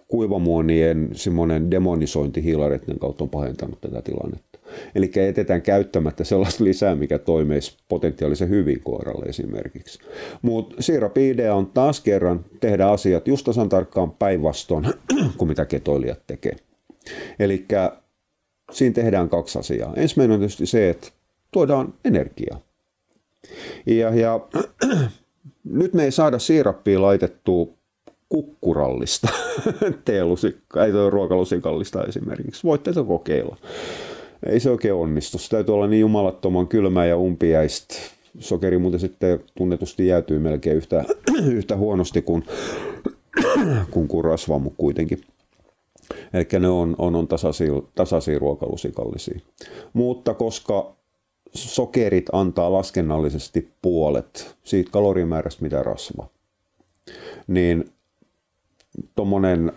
[0.09, 4.48] kuivamuonien semmoinen demonisointi hiilareiden kautta on pahentanut tätä tilannetta.
[4.95, 9.99] Eli jätetään käyttämättä sellaista lisää, mikä toimisi potentiaalisen hyvin koiralle esimerkiksi.
[10.43, 14.85] Mutta siirapi-idea on taas kerran tehdä asiat just tasan tarkkaan päinvastoin
[15.37, 16.57] kuin mitä ketoilijat tekee.
[17.39, 17.67] Eli
[18.73, 19.93] siinä tehdään kaksi asiaa.
[19.97, 21.09] Ensimmäinen on tietysti se, että
[21.51, 22.61] tuodaan energiaa.
[23.87, 24.41] Ja, ja
[25.65, 27.69] nyt me ei saada siirappia laitettua
[28.29, 29.29] kukkurallista,
[30.05, 32.65] teelusikka, ei ruokalusikallista esimerkiksi.
[32.65, 33.57] Voitte se kokeilla
[34.47, 35.39] ei se oikein onnistu.
[35.39, 37.95] Se täytyy olla niin jumalattoman kylmää ja umpiäistä.
[38.39, 41.05] Sokeri muuten sitten tunnetusti jäätyy melkein yhtä,
[41.47, 42.45] yhtä huonosti kuin,
[43.91, 45.21] kuin, kuin rasva, mutta kuitenkin.
[46.33, 49.41] Eli ne on, on, on tasaisia, tasaisia ruokalusikallisia.
[49.93, 50.97] Mutta koska
[51.55, 56.27] sokerit antaa laskennallisesti puolet siitä kalorimäärästä, mitä rasva,
[57.47, 57.85] niin
[59.15, 59.73] tuommoinen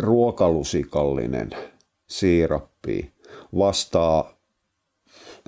[0.00, 1.50] ruokalusikallinen
[2.10, 3.06] siirappia
[3.58, 4.40] vastaa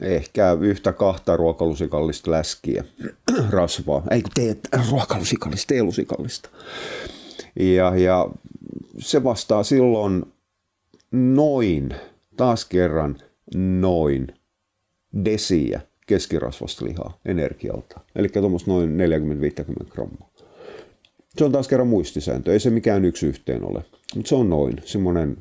[0.03, 2.85] ehkä yhtä kahta ruokalusikallista läskiä,
[3.51, 4.03] rasvaa.
[4.11, 6.48] Ei kun teet ruokalusikallista, teelusikallista.
[7.57, 8.29] Ja, ja
[8.98, 10.25] se vastaa silloin
[11.12, 11.94] noin,
[12.37, 13.18] taas kerran
[13.55, 14.27] noin
[15.25, 18.01] desiä keskirasvasta lihaa energialta.
[18.16, 18.98] Eli tuommoista noin
[19.81, 20.31] 40-50 grammaa.
[21.37, 24.83] Se on taas kerran muistisääntö, ei se mikään yksi yhteen ole, mutta se on noin,
[24.85, 25.37] semmoinen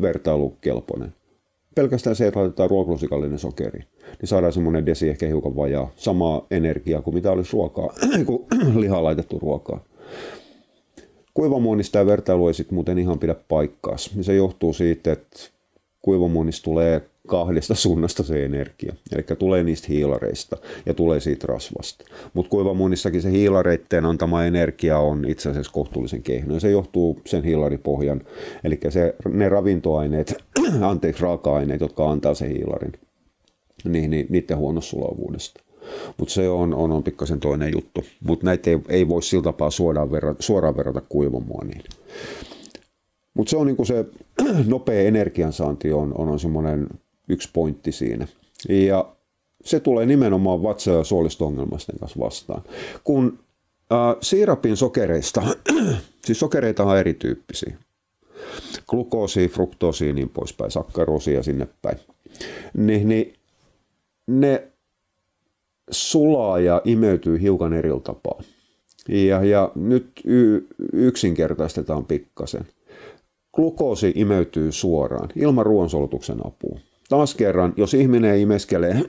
[0.00, 1.14] vertailukelpoinen.
[1.74, 3.80] pelkästään se, että laitetaan ruokalusikallinen sokeri,
[4.20, 7.94] niin saadaan semmoinen desi ehkä hiukan vajaa, samaa energiaa kuin mitä olisi ruokaa,
[8.26, 8.46] kun
[8.80, 9.84] lihaa laitettu ruokaa.
[11.34, 14.10] Kuivamuonista ja vertailu ei sitten muuten ihan pidä paikkaas.
[14.20, 15.38] Se johtuu siitä, että
[16.08, 18.94] kuivamuonista tulee kahdesta suunnasta se energia.
[19.12, 22.04] Eli tulee niistä hiilareista ja tulee siitä rasvasta.
[22.34, 26.54] Mutta kuivamuunissakin se hiilareitteen antama energia on itse asiassa kohtuullisen kehno.
[26.54, 28.20] Ja se johtuu sen hiilaripohjan,
[28.64, 30.44] eli se, ne ravintoaineet,
[30.80, 32.92] anteeksi raaka-aineet, jotka antaa se hiilarin,
[33.84, 35.60] niin, niin niiden huonossulavuudesta.
[36.18, 38.04] Mutta se on, on, on pikkasen toinen juttu.
[38.24, 41.82] Mutta näitä ei, ei voi sillä tapaa suoraan verrata, suoraan verrata kuivamuoniin.
[43.38, 44.06] Mutta se on niinku se
[44.66, 46.88] nopea energiansaanti on, on, semmoinen
[47.28, 48.26] yksi pointti siinä.
[48.68, 49.12] Ja
[49.64, 52.62] se tulee nimenomaan vatsa- ja suolisto-ongelmaisten kanssa vastaan.
[53.04, 53.38] Kun
[53.92, 55.42] äh, siirapin sokereista,
[56.26, 57.76] siis sokereita on erityyppisiä.
[58.86, 61.98] Glukoosi, fruktoosi niin poispäin, sakkarosi ja sinne päin.
[62.76, 63.34] Niin, niin
[64.26, 64.68] ne
[65.90, 68.42] sulaa ja imeytyy hiukan eri tapaa.
[69.08, 72.66] Ja, ja nyt y- yksinkertaistetaan pikkasen.
[73.58, 76.78] Glukoosi imeytyy suoraan ilman ruoansolutuksen apua.
[77.08, 78.94] Taas kerran, jos ihminen imeskelee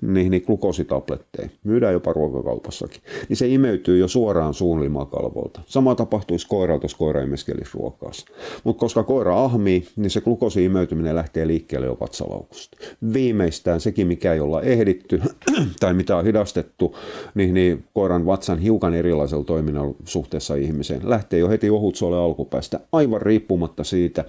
[0.00, 5.60] niin, niin glukoositabletteja, myydään jopa ruokakaupassakin, niin se imeytyy jo suoraan suun limakalvolta.
[5.66, 8.26] Sama tapahtuisi koiralta, jos koira imeskelisi ruokaassa.
[8.64, 12.76] Mutta koska koira ahmii, niin se glukoosi imeytyminen lähtee liikkeelle jo vatsalaukusta.
[13.12, 15.22] Viimeistään sekin, mikä ei olla ehditty
[15.80, 16.96] tai mitä on hidastettu,
[17.34, 23.22] niin, niin koiran vatsan hiukan erilaisella toiminnalla suhteessa ihmiseen lähtee jo heti ohutsuolen alkupäästä, aivan
[23.22, 24.24] riippumatta siitä,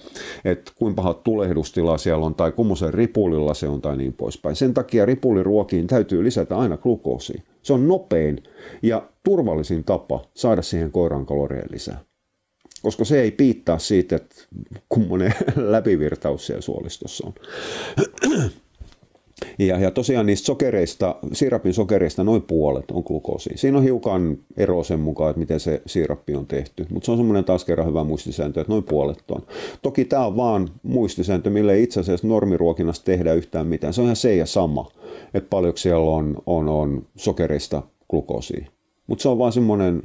[0.46, 4.56] että kuinka paha tulehdustila siellä on tai kummoisen ripulilla se on tai niin poispäin.
[4.56, 7.42] Sen takia ripuliruokiin täytyy lisätä aina glukoosia.
[7.64, 8.44] Se on nopein
[8.84, 12.00] ja turvallisin tapa saada siihen koiran kaloreja lisää.
[12.82, 14.36] Koska se ei piittaa siitä, että
[14.90, 17.34] kummonen läpivirtaus siellä suolistossa on.
[19.60, 23.50] Ja, ja tosiaan niistä sokereista, siirapin sokereista noin puolet on glukoosi.
[23.56, 27.18] Siinä on hiukan ero sen mukaan, että miten se siirappi on tehty, mutta se on
[27.18, 29.42] semmoinen taas kerran hyvä muistisääntö, että noin puolet on.
[29.82, 33.94] Toki tämä on vaan muistisääntö, millä ei itse asiassa normiruokinnassa tehdä yhtään mitään.
[33.94, 34.92] Se on ihan se ja sama,
[35.34, 38.66] että paljonko siellä on, on, on sokereista glukoosia.
[39.08, 40.04] Mutta se on vaan semmoinen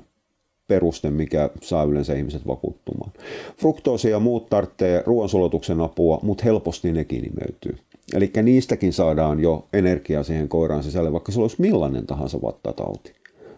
[0.69, 3.13] peruste, mikä saa yleensä ihmiset vakuuttumaan.
[3.57, 7.77] Fruktoosi ja muut tarvitsee ruoansulatuksen apua, mutta helposti nekin imeytyy.
[8.15, 13.13] Eli niistäkin saadaan jo energiaa siihen koiraan sisälle, vaikka se olisi millainen tahansa vattatauti.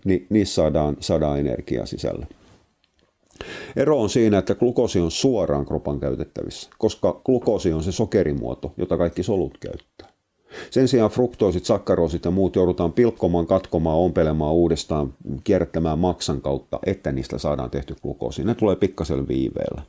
[0.05, 2.27] Niin niissä saadaan, saadaan energiaa sisälle.
[3.77, 8.97] Ero on siinä, että glukoosi on suoraan kropan käytettävissä, koska glukoosi on se sokerimuoto, jota
[8.97, 10.13] kaikki solut käyttää.
[10.71, 17.13] Sen sijaan fruktoosit, sakkaroosit ja muut joudutaan pilkkomaan, katkomaan, ompelemaan uudestaan, kierrättämään maksan kautta, että
[17.13, 18.45] niistä saadaan tehty glukoosi.
[18.45, 19.83] Ne tulee pikkasen viiveellä.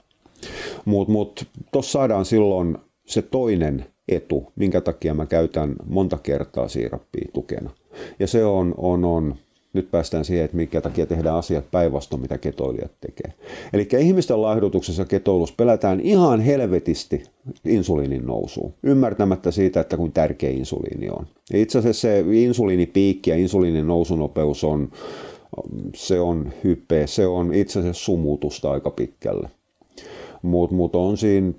[0.86, 7.27] Mutta mut, tuossa saadaan silloin se toinen etu, minkä takia mä käytän monta kertaa siirappia
[7.33, 7.69] tukena.
[8.19, 9.35] Ja se on, on, on
[9.73, 13.33] nyt päästään siihen, että minkä takia tehdään asiat päinvastoin, mitä ketoilijat tekee.
[13.73, 17.23] Eli ihmisten laihdutuksessa ketoilussa pelätään ihan helvetisti
[17.65, 21.27] insuliinin nousuun, ymmärtämättä siitä, että kuin tärkeä insuliini on.
[21.53, 24.91] Ja itse asiassa se insuliinipiikki ja insuliinin nousunopeus on,
[25.95, 29.49] se on hype, se on itse asiassa sumutusta aika pitkälle.
[30.41, 31.53] Mutta mut on siinä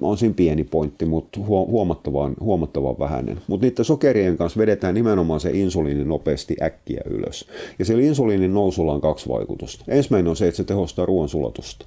[0.00, 3.40] on siinä pieni pointti, mutta huomattavan, huomattavan vähäinen.
[3.46, 7.48] Mutta niiden sokerien kanssa vedetään nimenomaan se insuliini nopeasti äkkiä ylös.
[7.78, 9.84] Ja sillä insuliinin nousulla on kaksi vaikutusta.
[9.88, 11.86] Ensimmäinen on se, että se tehostaa ruoansulatusta.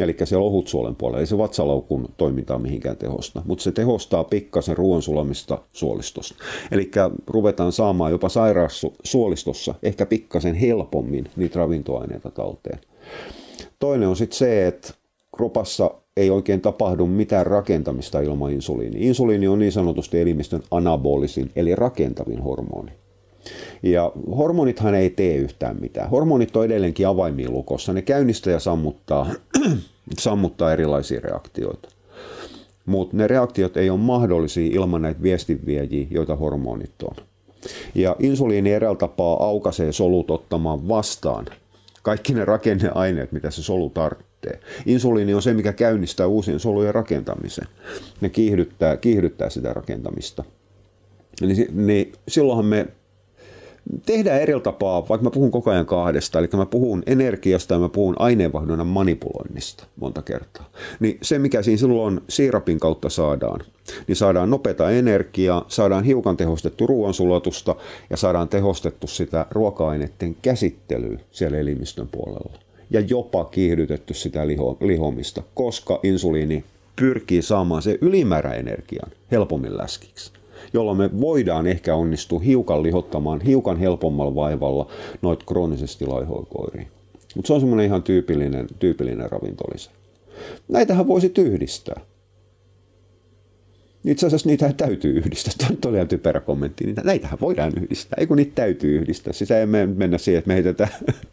[0.00, 5.58] Eli se ohutsuolen puolella, ei se vatsalaukun toimintaa mihinkään tehosta, mutta se tehostaa pikkasen ruoansulamista
[5.72, 6.34] suolistosta.
[6.72, 6.90] Eli
[7.26, 12.78] ruvetaan saamaan jopa sairaussuolistossa ehkä pikkasen helpommin niitä ravintoaineita talteen.
[13.78, 14.94] Toinen on sitten se, että
[15.36, 19.06] kropassa ei oikein tapahdu mitään rakentamista ilman insuliini.
[19.08, 22.92] Insuliini on niin sanotusti elimistön anabolisin, eli rakentavin hormoni.
[23.82, 26.10] Ja hormonithan ei tee yhtään mitään.
[26.10, 27.92] Hormonit on edelleenkin avaimia lukossa.
[27.92, 29.26] Ne käynnistää ja sammuttaa,
[30.18, 31.88] sammuttaa erilaisia reaktioita.
[32.86, 37.16] Mutta ne reaktiot ei ole mahdollisia ilman näitä viestinviejiä, joita hormonit on.
[37.94, 41.46] Ja insuliini eräällä tapaa aukaisee solut ottamaan vastaan
[42.06, 44.68] kaikki ne rakenneaineet, mitä se solu tarvitsee lähtee.
[44.86, 47.66] Insuliini on se, mikä käynnistää uusien solujen rakentamisen.
[48.20, 50.44] Ne kiihdyttää, kiihdyttää sitä rakentamista.
[51.42, 52.86] Eli, niin silloinhan me
[54.06, 57.88] tehdään eri tapaa, vaikka mä puhun koko ajan kahdesta, eli mä puhun energiasta ja mä
[57.88, 60.70] puhun aineenvaihdunnan manipuloinnista monta kertaa.
[61.00, 63.60] Niin se, mikä siinä silloin siirapin kautta saadaan,
[64.06, 67.76] niin saadaan nopeata energiaa, saadaan hiukan tehostettu ruoansulatusta
[68.10, 75.42] ja saadaan tehostettu sitä ruoka-aineiden käsittelyä siellä elimistön puolella ja jopa kiihdytetty sitä liho, lihomista,
[75.54, 76.64] koska insuliini
[76.96, 80.32] pyrkii saamaan se ylimääräenergian helpommin läskiksi
[80.72, 84.90] jolloin me voidaan ehkä onnistua hiukan lihottamaan hiukan helpommalla vaivalla
[85.22, 86.46] noita kroonisesti laihoja.
[87.34, 89.90] Mutta se on semmoinen ihan tyypillinen, tyypillinen ravintolisä.
[90.68, 92.00] Näitähän voisi yhdistää.
[94.06, 95.68] Itse asiassa niitä täytyy yhdistää.
[95.80, 96.84] Tuo oli ihan typerä kommentti.
[96.86, 98.16] Niitä, näitähän voidaan yhdistää.
[98.20, 99.32] Ei kun niitä täytyy yhdistää.
[99.32, 100.90] Siis ei me mennä siihen, että me heitetään,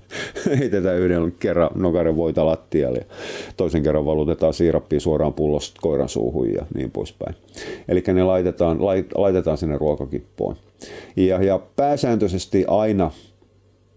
[0.60, 3.16] heitetään yhden kerran nokaren voita lattialle ja
[3.58, 7.36] toisen kerran valutetaan siirappia suoraan pullosta koiran suuhun ja niin poispäin.
[7.88, 8.78] Eli ne laitetaan,
[9.16, 10.56] laitetaan sinne ruokakippoon.
[11.16, 13.12] Ja, ja pääsääntöisesti aina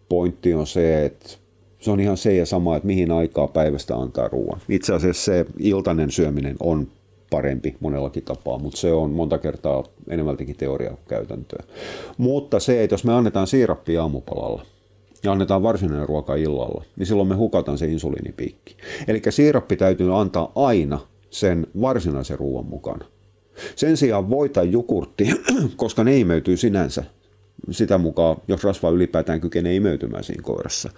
[0.09, 1.29] pointti on se, että
[1.81, 4.61] se on ihan se ja sama, että mihin aikaa päivästä antaa ruoan.
[4.69, 6.87] Itse asiassa se iltainen syöminen on
[7.31, 11.65] parempi monellakin tapaa, mutta se on monta kertaa enemmältikin teoriakäytäntöä.
[12.19, 14.63] Mutta se, että jos me annetaan siirappia aamupalalla,
[15.25, 18.77] ja annetaan varsinainen ruoka illalla, niin silloin me hukataan se insuliinipiikki.
[19.09, 20.99] Eli siirappi täytyy antaa aina
[21.31, 23.05] sen varsinaisen ruoan mukana.
[23.77, 25.31] Sen sijaan voita jukurtti,
[25.77, 27.05] koska ne imeytyy sinänsä
[27.71, 30.91] sitä mukaan, jos rasva ylipäätään kykenee imeytymään siinä koirassa,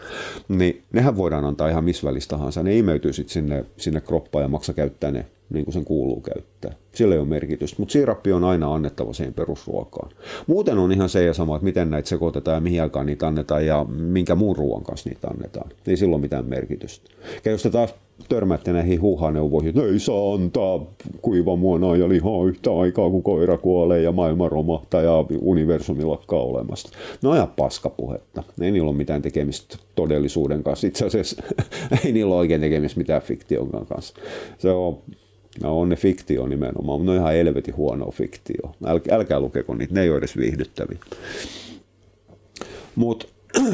[0.48, 2.62] niin nehän voidaan antaa ihan missä välissä tahansa.
[2.62, 6.74] Ne imeytyy sitten sinne, sinne kroppaan ja maksa käyttää ne niin kuin sen kuuluu käyttää.
[6.94, 10.10] Sillä ei ole merkitystä, mutta siirappi on aina annettava siihen perusruokaan.
[10.46, 13.66] Muuten on ihan se ja sama, että miten näitä sekoitetaan ja mihin aikaan niitä annetaan
[13.66, 15.70] ja minkä muun ruoan kanssa niitä annetaan.
[15.86, 17.10] Ei silloin mitään merkitystä.
[17.44, 17.94] Ja jos te taas
[18.28, 20.86] törmäätte näihin huuhaneuvoihin, että ei saa antaa
[21.22, 26.90] kuivamuonaa ja lihaa yhtä aikaa, kun koira kuolee ja maailma romahtaa ja universumi lakkaa olemasta.
[27.22, 28.42] No ja paskapuhetta.
[28.60, 30.86] Ei niillä ole mitään tekemistä todellisuuden kanssa.
[30.86, 31.42] Itse asiassa
[32.04, 34.14] ei niillä ole oikein tekemistä mitään fiktion kanssa.
[34.58, 34.98] Se on
[35.62, 38.74] No on ne fiktio nimenomaan, mutta ne on ihan helvetin huono fiktio.
[38.86, 40.98] Äl, älkää lukeko niitä, ne ei ole edes viihdyttäviä.
[42.94, 43.26] Mutta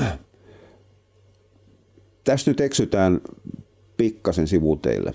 [2.24, 3.20] tässä nyt eksytään
[3.96, 5.14] pikkasen sivuteille.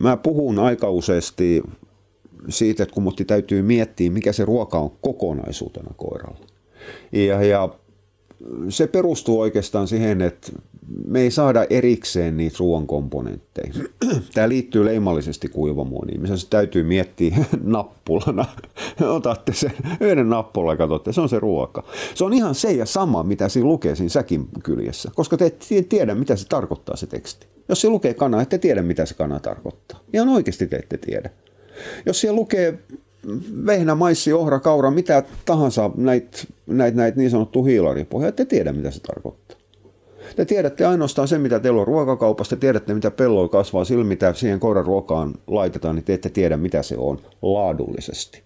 [0.00, 1.62] Mä puhun aika useasti
[2.48, 6.46] siitä, että kun mutti täytyy miettiä, mikä se ruoka on kokonaisuutena koiralla.
[7.12, 7.68] Ja, ja
[8.68, 10.52] se perustuu oikeastaan siihen, että
[11.06, 13.74] me ei saada erikseen niitä ruoan komponentteja.
[14.34, 18.44] Tämä liittyy leimallisesti kuivamuoniin, missä se täytyy miettiä nappulana.
[19.00, 21.84] Otatte sen yhden nappulan ja katsotte, se on se ruoka.
[22.14, 25.82] Se on ihan se ja sama, mitä siinä lukee siinä säkin kyljessä, koska te ette
[25.88, 27.46] tiedä, mitä se tarkoittaa se teksti.
[27.68, 30.00] Jos se lukee kana, ette tiedä, mitä se kana tarkoittaa.
[30.12, 31.30] Ihan oikeasti te ette tiedä.
[32.06, 32.78] Jos siellä lukee
[33.66, 38.90] vehnä, maissi, ohra, kaura, mitä tahansa näitä näit, näit niin sanottu hiilaripohja, ette tiedä, mitä
[38.90, 39.61] se tarkoittaa.
[40.36, 44.32] Te tiedätte ainoastaan sen, mitä teillä on ruokakaupasta, te tiedätte, mitä pelloa kasvaa, sillä mitä
[44.32, 48.42] siihen koiran ruokaan laitetaan, niin te ette tiedä, mitä se on laadullisesti.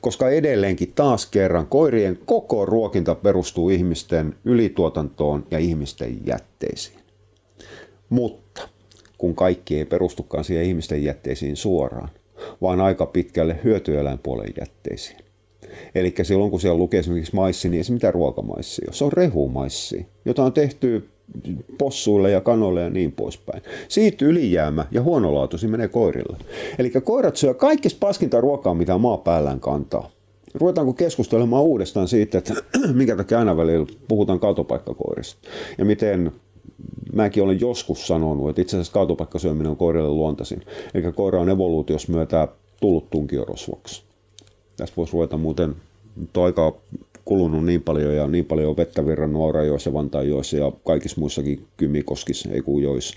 [0.00, 6.98] Koska edelleenkin taas kerran koirien koko ruokinta perustuu ihmisten ylituotantoon ja ihmisten jätteisiin.
[8.08, 8.68] Mutta
[9.18, 12.08] kun kaikki ei perustukaan siihen ihmisten jätteisiin suoraan,
[12.62, 15.24] vaan aika pitkälle hyötyeläinpuolen jätteisiin.
[15.94, 18.94] Eli silloin kun siellä lukee esimerkiksi maissi, niin ei se mitään ruokamaissi ole.
[18.94, 21.08] Se on rehumaissi, jota on tehty
[21.78, 23.62] possuille ja kanoille ja niin poispäin.
[23.88, 26.36] Siitä ylijäämä ja huonolaatuisi menee koirille.
[26.78, 30.10] Eli koirat syö kaikista paskinta ruokaa, mitä maa päällään kantaa.
[30.54, 32.54] Ruvetaanko keskustelemaan uudestaan siitä, että
[32.92, 35.48] minkä takia aina välillä puhutaan kaatopaikkakoirista
[35.78, 36.32] ja miten
[37.12, 40.62] mäkin olen joskus sanonut, että itse asiassa kaatopaikkasyöminen on koirille luontaisin.
[40.94, 42.48] Eli koira on evoluutiossa myötä
[42.80, 44.02] tullut tunkiorosvoksi.
[44.76, 45.76] Tästä voisi ruveta muuten,
[46.16, 46.76] nyt on aika
[47.24, 52.62] kulunut niin paljon ja niin paljon vettä virran Nuorajoissa, Vantaajoissa ja kaikissa muissakin Kymikoskissa, ei
[52.62, 53.16] kun joissa.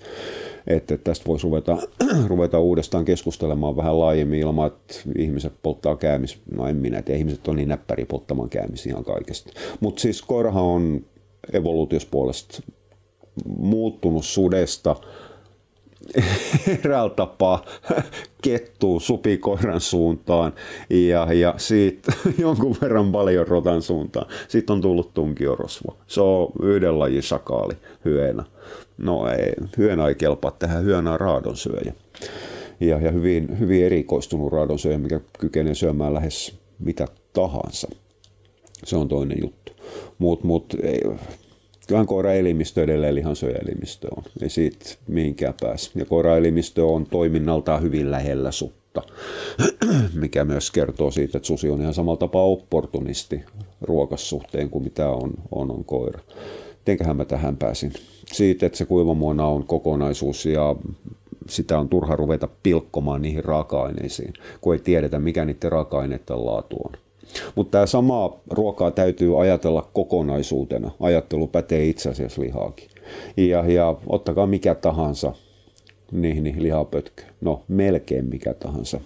[0.68, 1.78] Että tästä voisi ruveta,
[2.28, 6.40] ruveta uudestaan keskustelemaan vähän laajemmin ilman, että ihmiset polttaa käämis.
[6.52, 9.52] No en minä, että ihmiset on niin näppäri polttamaan käämis ihan kaikesta.
[9.80, 11.02] Mutta siis koirahan on
[11.54, 12.64] evoluutiospuolesta
[13.58, 14.96] muuttunut sudesta
[16.80, 17.66] eräällä tapaa
[18.42, 20.54] kettuu supikoiran suuntaan
[20.90, 24.28] ja, ja siitä jonkun verran paljon rotan suuntaan.
[24.48, 25.98] Sitten on tullut tunkiorosvo.
[26.08, 27.74] Se on yhden lajin sakaali,
[28.06, 28.44] hyönä.
[28.98, 31.94] No ei, hyönä ei kelpaa tähän, hyönä on raadonsyöjä.
[32.80, 37.88] Ja, ja hyvin, hyvin erikoistunut raadonsyöjä, mikä kykenee syömään lähes mitä tahansa.
[38.84, 39.72] Se on toinen juttu.
[40.18, 40.74] Mutta mut,
[41.88, 44.24] kyllähän koiraelimistö edelleen lihansyöjäelimistö on.
[44.42, 45.92] Ei siitä mihinkään pääse.
[45.96, 49.02] Ja koiraelimistö on toiminnaltaan hyvin lähellä sutta,
[50.14, 53.44] mikä myös kertoo siitä, että susi on ihan samalla tapaa opportunisti
[53.82, 56.20] ruokassuhteen kuin mitä on, on, on koira.
[56.80, 57.94] Mitenköhän mä tähän pääsin?
[58.34, 60.76] Siitä, että se kuivamuona on kokonaisuus ja
[61.50, 67.07] sitä on turha ruveta pilkkomaan niihin raaka-aineisiin, kun ei tiedetä, mikä niiden raaka-aineiden laatu on.
[67.56, 70.92] Mutta tämä sama ruokaa täytyy ajatella kokonaisuutena.
[71.00, 72.90] Ajattelu pätee itse asiassa lihaakin.
[73.38, 75.34] Ja, ja ottakaa mikä tahansa
[76.12, 77.24] Niin, niin lihapötkö.
[77.42, 79.02] No, melkein mikä tahansa.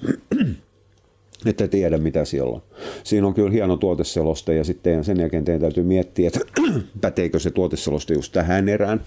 [1.45, 2.61] että tiedä mitä siellä on.
[3.03, 6.39] Siinä on kyllä hieno tuoteseloste ja sitten sen jälkeen teidän täytyy miettiä, että
[7.01, 9.01] päteekö se tuoteseloste just tähän erään.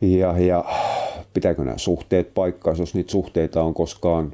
[0.00, 0.64] Ja, ja
[1.34, 4.32] pitääkö nämä suhteet paikkaa, jos niitä suhteita on koskaan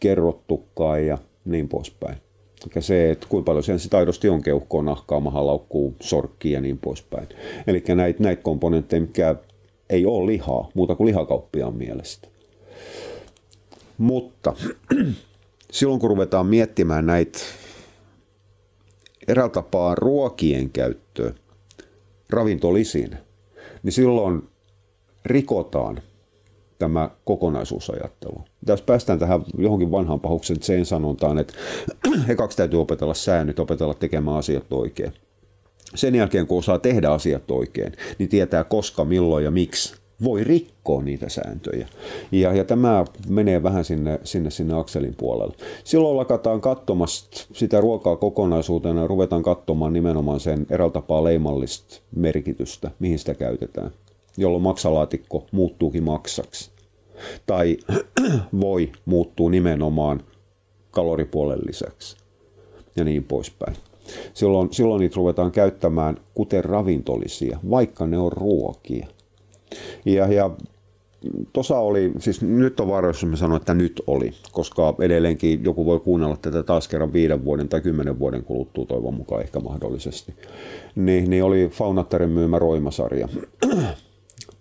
[0.00, 2.16] kerrottukaan ja niin poispäin.
[2.64, 7.28] Eli se, että kuinka paljon sen aidosti on keuhkoa, nahkaa, mahalaukkuu, sorkkia ja niin poispäin.
[7.66, 9.36] Eli näitä, näitä komponentteja, mikä
[9.90, 12.28] ei ole lihaa, muuta kuin lihakauppiaan mielestä.
[13.98, 14.54] Mutta
[15.72, 17.38] silloin kun ruvetaan miettimään näitä
[19.28, 21.34] eräällä tapaa ruokien käyttöä
[22.30, 23.16] ravintolisiin,
[23.82, 24.42] niin silloin
[25.24, 26.00] rikotaan
[26.80, 28.44] tämä kokonaisuusajattelu.
[28.66, 31.54] Tässä päästään tähän johonkin vanhaan pahuksen sen sanontaan, että
[32.28, 35.12] ekaksi täytyy opetella säännöt, opetella tekemään asiat oikein.
[35.94, 41.02] Sen jälkeen, kun osaa tehdä asiat oikein, niin tietää koska, milloin ja miksi voi rikkoa
[41.02, 41.88] niitä sääntöjä.
[42.32, 45.54] Ja, ja tämä menee vähän sinne, sinne, sinne akselin puolelle.
[45.84, 52.90] Silloin lakataan katsomasta sitä ruokaa kokonaisuutena ja ruvetaan katsomaan nimenomaan sen eräällä tapaa leimallista merkitystä,
[52.98, 53.90] mihin sitä käytetään,
[54.36, 56.70] jolloin maksalaatikko muuttuukin maksaksi.
[57.46, 57.76] Tai
[58.60, 60.22] voi muuttuu nimenomaan
[60.90, 62.16] kaloripuolen lisäksi
[62.96, 63.76] ja niin poispäin.
[64.34, 69.06] Silloin, silloin niitä ruvetaan käyttämään kuten ravintolisia, vaikka ne on ruokia–
[70.04, 70.50] ja, ja
[71.52, 76.00] tuossa oli, siis nyt on varoissa, mä sanoin, että nyt oli, koska edelleenkin joku voi
[76.00, 80.34] kuunnella tätä taas kerran viiden vuoden tai kymmenen vuoden kuluttua toivon mukaan ehkä mahdollisesti.
[80.94, 83.28] Niin, niin oli Faunattaren myymä Roimasarja.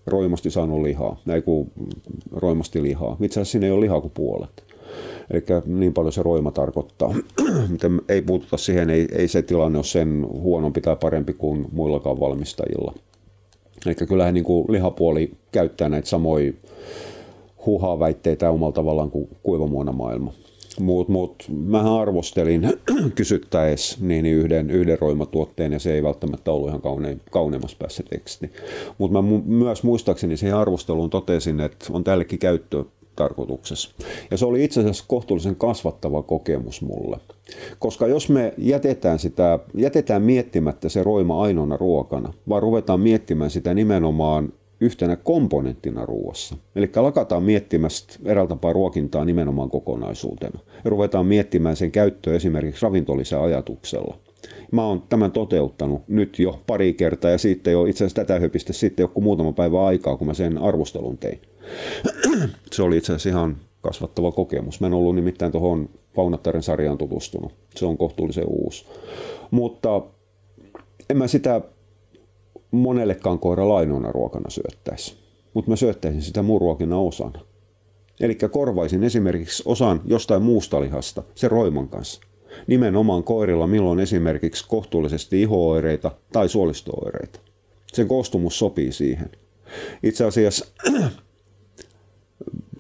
[0.07, 1.71] Roimasti saanut lihaa, ei kun
[2.31, 3.17] roimasti lihaa.
[3.21, 4.63] Itse asiassa siinä ei ole lihaa kuin puolet.
[5.31, 7.13] Eli niin paljon se roima tarkoittaa.
[7.69, 12.19] Miten ei puututa siihen, ei, ei se tilanne ole sen huonompi tai parempi kuin muillakaan
[12.19, 12.93] valmistajilla.
[13.85, 16.53] Eli kyllähän niin kuin lihapuoli käyttää näitä samoja
[17.65, 20.33] huhaa-väitteitä omalla tavallaan kuin kuivamuona maailma.
[20.79, 22.73] Mutta mut, mähän arvostelin
[23.15, 28.51] kysyttäessä niin yhden, yhden roimatuotteen ja se ei välttämättä ollut ihan kaune, kauneimmassa päässä teksti.
[28.97, 32.83] Mutta mä mu- myös muistaakseni siihen arvosteluun totesin, että on tällekin käyttö
[33.15, 33.89] tarkoituksessa.
[34.31, 37.17] Ja se oli itse asiassa kohtuullisen kasvattava kokemus mulle.
[37.79, 43.73] Koska jos me jätetään, sitä, jätetään miettimättä se roima ainoana ruokana, vaan ruvetaan miettimään sitä
[43.73, 46.55] nimenomaan yhtenä komponenttina ruoassa.
[46.75, 50.59] Eli lakataan miettimästä eräältä tapaa ruokintaa nimenomaan kokonaisuutena.
[50.83, 54.17] Ja ruvetaan miettimään sen käyttöä esimerkiksi ravintolisen ajatuksella.
[54.71, 58.73] Mä oon tämän toteuttanut nyt jo pari kertaa ja sitten jo itse asiassa tätä höpistä
[58.73, 61.39] sitten joku muutama päivä aikaa, kun mä sen arvostelun tein.
[62.71, 64.81] se oli itse asiassa ihan kasvattava kokemus.
[64.81, 67.53] Mä en ollut nimittäin tuohon Faunattaren sarjaan tutustunut.
[67.75, 68.85] Se on kohtuullisen uusi.
[69.51, 70.01] Mutta
[71.09, 71.61] en mä sitä
[72.71, 75.17] monellekaan koira lainoina ruokana syöttäisi.
[75.53, 77.39] Mutta mä syöttäisin sitä muun ruokina osana.
[78.19, 82.21] Eli korvaisin esimerkiksi osan jostain muusta lihasta se roiman kanssa.
[82.67, 87.39] Nimenomaan koirilla milloin esimerkiksi kohtuullisesti ihooireita tai suolistooireita.
[87.93, 89.29] Sen koostumus sopii siihen.
[90.03, 90.65] Itse asiassa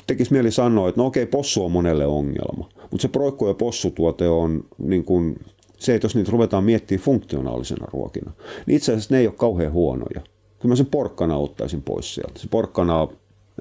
[0.07, 4.27] tekisi mieli sanoa, että no okei, possu on monelle ongelma, mutta se proikku- ja possutuote
[4.27, 5.39] on niin kuin,
[5.79, 8.31] se, että jos niitä ruvetaan miettimään funktionaalisena ruokina,
[8.65, 10.21] niin itse asiassa ne ei ole kauhean huonoja.
[10.59, 12.39] Kyllä mä sen porkkana ottaisin pois sieltä.
[12.39, 13.07] Se porkkana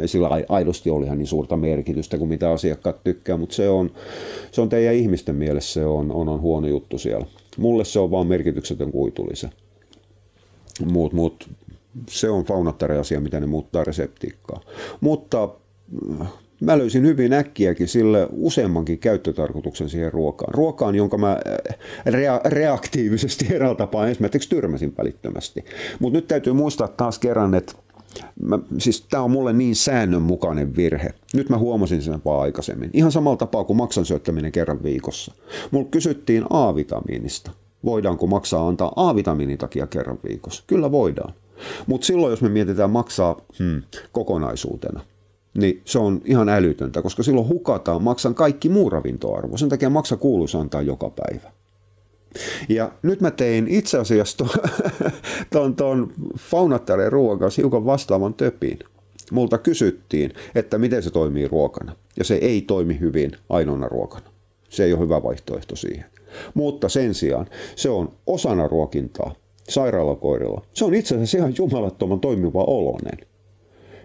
[0.00, 3.90] ei sillä aidosti ole ihan niin suurta merkitystä kuin mitä asiakkaat tykkää, mutta se on,
[4.52, 7.26] se on teidän ihmisten mielessä se on, on, on huono juttu siellä.
[7.58, 9.48] Mulle se on vaan merkityksetön kuitulise.
[10.92, 11.48] Muut, muut,
[12.08, 14.60] se on faunattari-asia, mitä ne muuttaa reseptiikkaa.
[15.00, 15.48] Mutta
[16.60, 20.54] mä löysin hyvin äkkiäkin sille useammankin käyttötarkoituksen siihen ruokaan.
[20.54, 25.64] Ruokaan, jonka mä äh, rea- reaktiivisesti eräällä tapaa ensimmäiseksi tyrmäsin välittömästi.
[25.98, 27.72] Mutta nyt täytyy muistaa taas kerran, että
[28.42, 31.14] Mä, siis tämä on mulle niin säännönmukainen virhe.
[31.34, 32.90] Nyt mä huomasin sen vaan aikaisemmin.
[32.92, 35.32] Ihan samalla tapaa kuin maksan syöttäminen kerran viikossa.
[35.70, 37.50] Mulla kysyttiin A-vitamiinista.
[37.84, 40.64] Voidaanko maksaa antaa A-vitamiinin takia kerran viikossa?
[40.66, 41.34] Kyllä voidaan.
[41.86, 43.82] Mutta silloin, jos me mietitään maksaa hmm,
[44.12, 45.00] kokonaisuutena,
[45.54, 49.56] niin se on ihan älytöntä, koska silloin hukataan maksan kaikki muu ravintoarvo.
[49.56, 51.52] Sen takia maksa kuuluisi antaa joka päivä.
[52.68, 54.44] Ja nyt mä tein itse asiassa
[55.52, 58.78] tuon, ton faunattaren ruoan kanssa hiukan vastaavan töpin.
[59.30, 61.96] Multa kysyttiin, että miten se toimii ruokana.
[62.16, 64.30] Ja se ei toimi hyvin ainoana ruokana.
[64.68, 66.04] Se ei ole hyvä vaihtoehto siihen.
[66.54, 67.46] Mutta sen sijaan
[67.76, 69.34] se on osana ruokintaa
[69.68, 70.62] sairaalakoirilla.
[70.74, 73.18] Se on itse asiassa ihan jumalattoman toimiva olonen.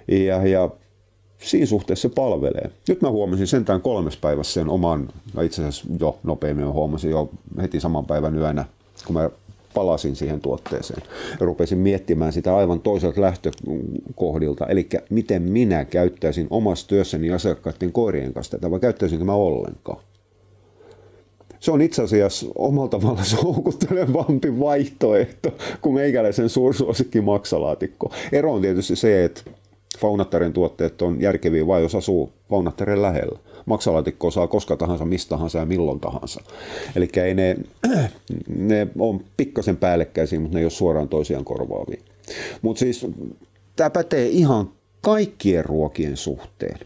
[0.07, 0.69] Ja, ja
[1.43, 2.71] siinä suhteessa se palvelee.
[2.87, 5.09] Nyt mä huomasin sentään kolmes päivässä sen oman,
[5.43, 7.29] itse asiassa jo nopeammin huomasin jo
[7.61, 8.65] heti saman päivän yönä,
[9.05, 9.29] kun mä
[9.73, 11.03] palasin siihen tuotteeseen
[11.39, 18.33] ja rupesin miettimään sitä aivan toiselta lähtökohdilta, eli miten minä käyttäisin omassa työssäni asiakkaiden koirien
[18.33, 19.99] kanssa tätä, vai käyttäisinkö mä ollenkaan.
[21.59, 28.11] Se on itse asiassa omalla tavalla se houkuttelevampi vaihtoehto kuin meikäläisen suursuosikki maksalaatikko.
[28.31, 29.41] Ero on tietysti se, että
[29.99, 33.39] Faunattaren tuotteet on järkeviä vain jos asuu Faunattaren lähellä.
[33.65, 36.41] Maksalaatikko saa koska tahansa, mistä tahansa ja milloin tahansa.
[36.95, 37.57] Eli ne,
[38.69, 42.01] ne on pikkasen päällekkäisiä, mutta ne ei ole suoraan toisiaan korvaavia.
[42.61, 43.07] Mutta siis
[43.75, 44.69] tämä pätee ihan
[45.01, 46.79] kaikkien ruokien suhteen.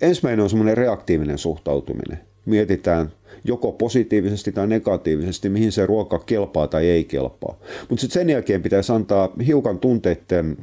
[0.00, 2.20] Ensimmäinen on semmoinen reaktiivinen suhtautuminen.
[2.46, 3.12] Mietitään
[3.44, 7.58] joko positiivisesti tai negatiivisesti, mihin se ruoka kelpaa tai ei kelpaa.
[7.88, 10.56] Mutta sitten sen jälkeen pitäisi antaa hiukan tunteiden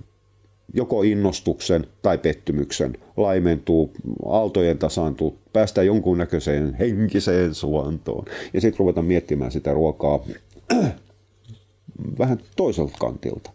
[0.73, 3.91] joko innostuksen tai pettymyksen laimentuu,
[4.25, 10.25] aaltojen tasaantuu, päästään jonkunnäköiseen henkiseen suontoon ja sitten ruvetaan miettimään sitä ruokaa
[12.19, 13.51] vähän toiselta kantilta.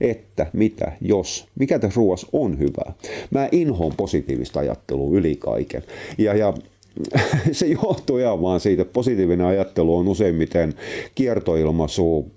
[0.00, 2.92] Että mitä, jos, mikä tässä ruoassa on hyvää.
[3.30, 5.82] Mä inhoon positiivista ajattelua yli kaiken.
[6.18, 6.54] Ja, ja
[7.52, 10.74] se johtuu ihan vaan siitä, että positiivinen ajattelu on useimmiten
[11.14, 12.30] kiertoilmaisu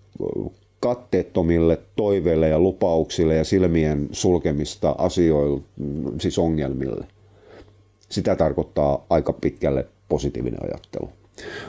[0.82, 5.61] katteettomille toiveille ja lupauksille ja silmien sulkemista asioille,
[6.19, 7.05] siis ongelmille.
[8.09, 11.09] Sitä tarkoittaa aika pitkälle positiivinen ajattelu.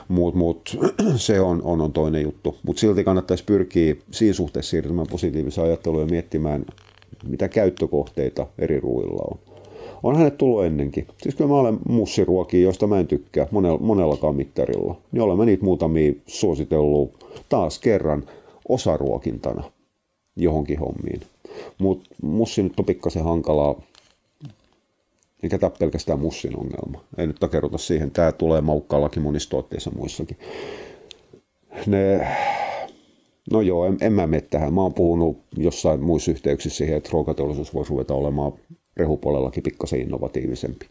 [0.08, 0.78] Mutta mut,
[1.16, 2.56] se on, on, on toinen juttu.
[2.62, 6.64] Mutta silti kannattaisi pyrkiä siinä suhteessa siirtymään positiiviseen ajatteluun ja miettimään,
[7.28, 9.38] mitä käyttökohteita eri ruuilla on.
[10.02, 11.06] On hänet tullut ennenkin.
[11.22, 14.96] Siis kyllä mä olen mussiruokia, joista mä en tykkää monella, monellakaan mittarilla.
[15.12, 18.24] Niin olemme niitä muutamia suositellut taas kerran
[18.68, 19.72] osaruokintana
[20.36, 21.20] johonkin hommiin.
[21.78, 23.82] Mutta mussi nyt on pikkasen hankalaa,
[25.42, 27.04] eikä tämä pelkästään mussin ongelma.
[27.18, 30.36] Ei nyt takeruta siihen, tämä tulee maukkaallakin monissa tuotteissa muissakin.
[31.86, 32.28] Ne,
[33.50, 34.74] no joo, en, en mä mene tähän.
[34.74, 38.52] Mä oon puhunut jossain muissa yhteyksissä siihen, että ruokateollisuus voisi ruveta olemaan
[38.96, 40.86] rehupuolellakin pikkasen innovatiivisempi.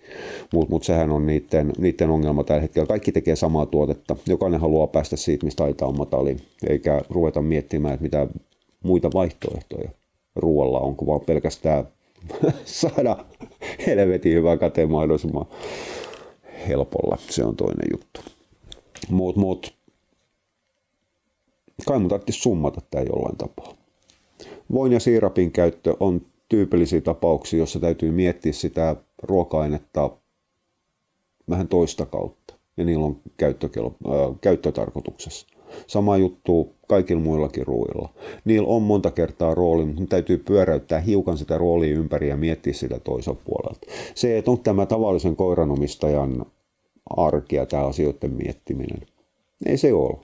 [0.53, 2.87] Mutta mut sehän on niiden, niiden ongelma tällä hetkellä.
[2.87, 4.15] Kaikki tekee samaa tuotetta.
[4.27, 6.37] Jokainen haluaa päästä siitä, mistä aita on matali,
[6.69, 8.27] eikä ruveta miettimään, että mitä
[8.83, 9.89] muita vaihtoehtoja
[10.35, 11.87] ruoalla on, kun vaan pelkästään
[12.65, 13.25] saada
[13.87, 15.45] helvetin hyvää käteen mahdollisimman
[16.67, 17.17] helpolla.
[17.29, 18.21] Se on toinen juttu.
[19.09, 19.73] Mut, mut,
[21.87, 23.73] kai mun tarvitsisi summata tämä jollain tapaa.
[24.73, 26.21] Voin ja siirapin käyttö on
[26.51, 30.11] tyypillisiä tapauksia, jossa täytyy miettiä sitä ruoka-ainetta
[31.49, 32.53] vähän toista kautta.
[32.77, 35.47] Ja niillä on käyttökel- äh, käyttötarkoituksessa.
[35.87, 38.09] Sama juttu kaikilla muillakin ruoilla.
[38.45, 42.99] Niillä on monta kertaa rooli, mutta täytyy pyöräyttää hiukan sitä roolia ympäri ja miettiä sitä
[42.99, 43.87] toisen puolelta.
[44.15, 46.45] Se, että on tämä tavallisen koiranomistajan
[47.17, 49.07] arkea tämä asioiden miettiminen.
[49.65, 50.17] Ei se ole.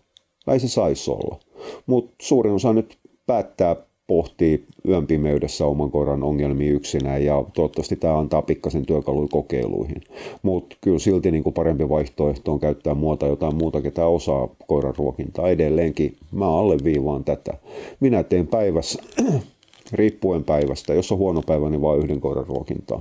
[0.46, 1.40] Tai se saisi olla.
[1.86, 3.76] Mutta suurin osa nyt päättää
[4.08, 10.02] pohtii yön pimeydessä oman koiran ongelmia yksinään ja toivottavasti tämä antaa pikkasen työkaluja kokeiluihin.
[10.42, 14.94] Mutta kyllä silti niin kuin parempi vaihtoehto on käyttää muuta jotain muuta, ketä osaa koiran
[14.98, 15.50] ruokintaa.
[15.50, 17.54] Edelleenkin mä alleviivaan tätä.
[18.00, 19.04] Minä teen päivässä,
[19.94, 23.00] riippuen päivästä, jos on huono päivä, niin vain yhden koiran ruokintaa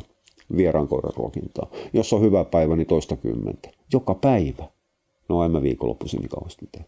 [0.56, 1.70] vieraan koiran ruokintaa.
[1.92, 3.70] Jos on hyvä päivä, niin toista kymmentä.
[3.92, 4.64] Joka päivä.
[5.28, 6.84] No en mä viikonloppuisin niin kauheasti tee.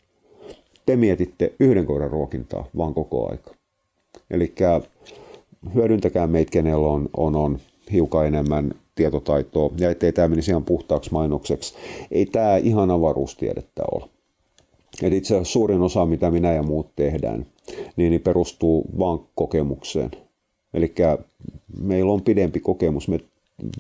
[0.87, 3.58] Te mietitte yhden koiran ruokintaa vaan koko aika.
[4.31, 4.55] Eli
[5.75, 7.59] hyödyntäkää meitä, kenellä on, on, on
[7.93, 11.75] hiukan enemmän tietotaitoa, ja ettei tämä menisi ihan puhtaaksi mainokseksi.
[12.11, 14.09] Ei tämä ihan avaruustiedettä ole.
[15.03, 17.47] Eli itse asiassa suurin osa, mitä minä ja muut tehdään,
[17.97, 20.11] niin, niin perustuu vain kokemukseen.
[20.75, 20.95] Eli
[21.81, 23.09] meillä on pidempi kokemus.
[23.09, 23.21] Me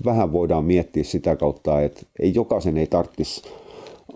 [0.05, 3.43] vähän voidaan miettiä sitä kautta, että ei jokaisen ei tarvitsisi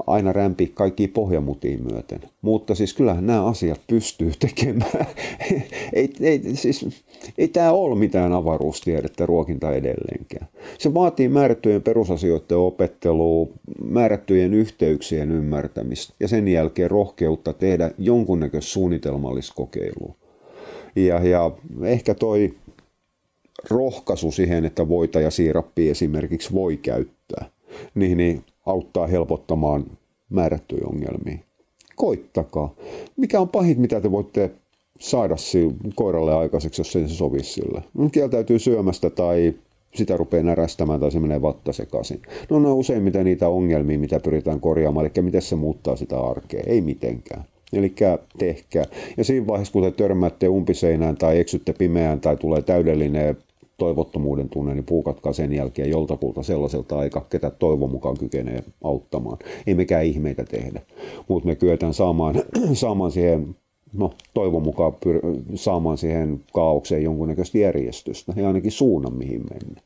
[0.07, 2.21] aina rämpi kaikki pohjamutiin myöten.
[2.43, 5.07] Mutta siis kyllähän nämä asiat pystyy tekemään.
[5.93, 7.05] ei, ei, siis,
[7.39, 10.49] ei tämä ole mitään avaruustiedettä ruokinta edelleenkään.
[10.79, 13.47] Se vaatii määrättyjen perusasioiden opettelua,
[13.85, 20.15] määrättyjen yhteyksien ymmärtämistä ja sen jälkeen rohkeutta tehdä jonkunnäköistä suunnitelmallista kokeilua.
[20.97, 21.51] Ja, ja
[21.83, 22.55] ehkä toi
[23.71, 27.47] rohkaisu siihen, että voita ja siirappi esimerkiksi voi käyttää,
[27.95, 29.85] niin, niin auttaa helpottamaan
[30.31, 31.39] määrättyjä ongelmia.
[31.97, 32.75] Koittakaa.
[33.17, 34.51] Mikä on pahit, mitä te voitte
[35.01, 35.37] saada
[35.95, 37.83] koiralle aikaiseksi, jos ei se sovi sille?
[37.95, 39.55] No, kieltäytyy syömästä tai
[39.95, 42.23] sitä rupeaa närästämään tai se menee vatta sekaisin.
[42.51, 46.63] No ne on useimmiten niitä ongelmia, mitä pyritään korjaamaan, eli miten se muuttaa sitä arkea.
[46.67, 47.45] Ei mitenkään.
[47.73, 47.95] Eli
[48.39, 48.85] tehkää.
[49.17, 53.37] Ja siinä vaiheessa, kun te törmäätte umpiseinään tai eksytte pimeään tai tulee täydellinen
[53.79, 59.39] toivottomuuden tunne, niin puukatkaa sen jälkeen joltakulta sellaiselta aika, ketä toivon mukaan kykenee auttamaan.
[59.67, 60.81] Ei mekään ihmeitä tehdä,
[61.29, 62.35] mutta me kyetään saamaan,
[62.73, 63.57] saamaan siihen
[63.93, 69.81] no, toivon mukaan pyr- saamaan siihen kaaukseen jonkunnäköistä järjestystä ja ainakin suunnan mihin mennä.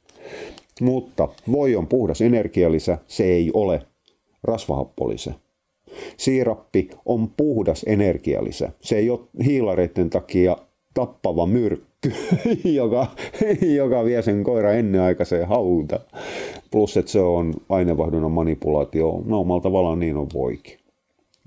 [0.81, 3.83] Mutta voi on puhdas energialisä, se ei ole
[4.43, 5.35] rasvahappolisä.
[6.17, 8.73] Siirappi on puhdas energialisä.
[8.81, 10.57] Se ei ole hiilareiden takia
[10.97, 12.13] tappava myrkky,
[12.81, 13.07] joka,
[13.77, 16.01] joka vie sen koira ennenaikaiseen hauta.
[16.71, 19.23] Plus, että se on aineenvaihdunnan manipulaatio.
[19.25, 20.79] No omalla tavallaan niin on voikin.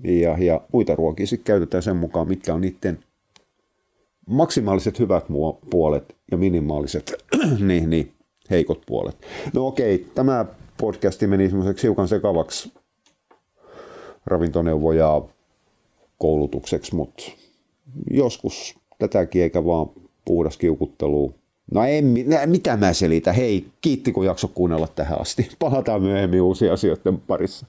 [0.04, 2.98] Ja, ja muita ruokia sitten käytetään sen mukaan, mitkä on niiden
[4.26, 5.24] maksimaaliset hyvät
[5.70, 7.12] puolet ja minimaaliset
[7.68, 8.12] niin, niin,
[8.50, 9.16] heikot puolet.
[9.54, 10.44] No okei, tämä
[10.80, 12.72] podcasti meni semmoiseksi hiukan sekavaksi
[14.26, 15.22] ravintoneuvoja
[16.18, 17.22] koulutukseksi, mutta
[18.10, 19.86] joskus tätäkin eikä vaan
[20.24, 21.34] puhdas kiukuttelu.
[21.72, 22.14] No en,
[22.46, 23.32] mitä mä selitä.
[23.32, 25.48] Hei, kiitti kun jakso kuunnella tähän asti.
[25.58, 27.66] Palataan myöhemmin uusia asioiden parissa.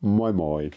[0.00, 0.70] Moi moi.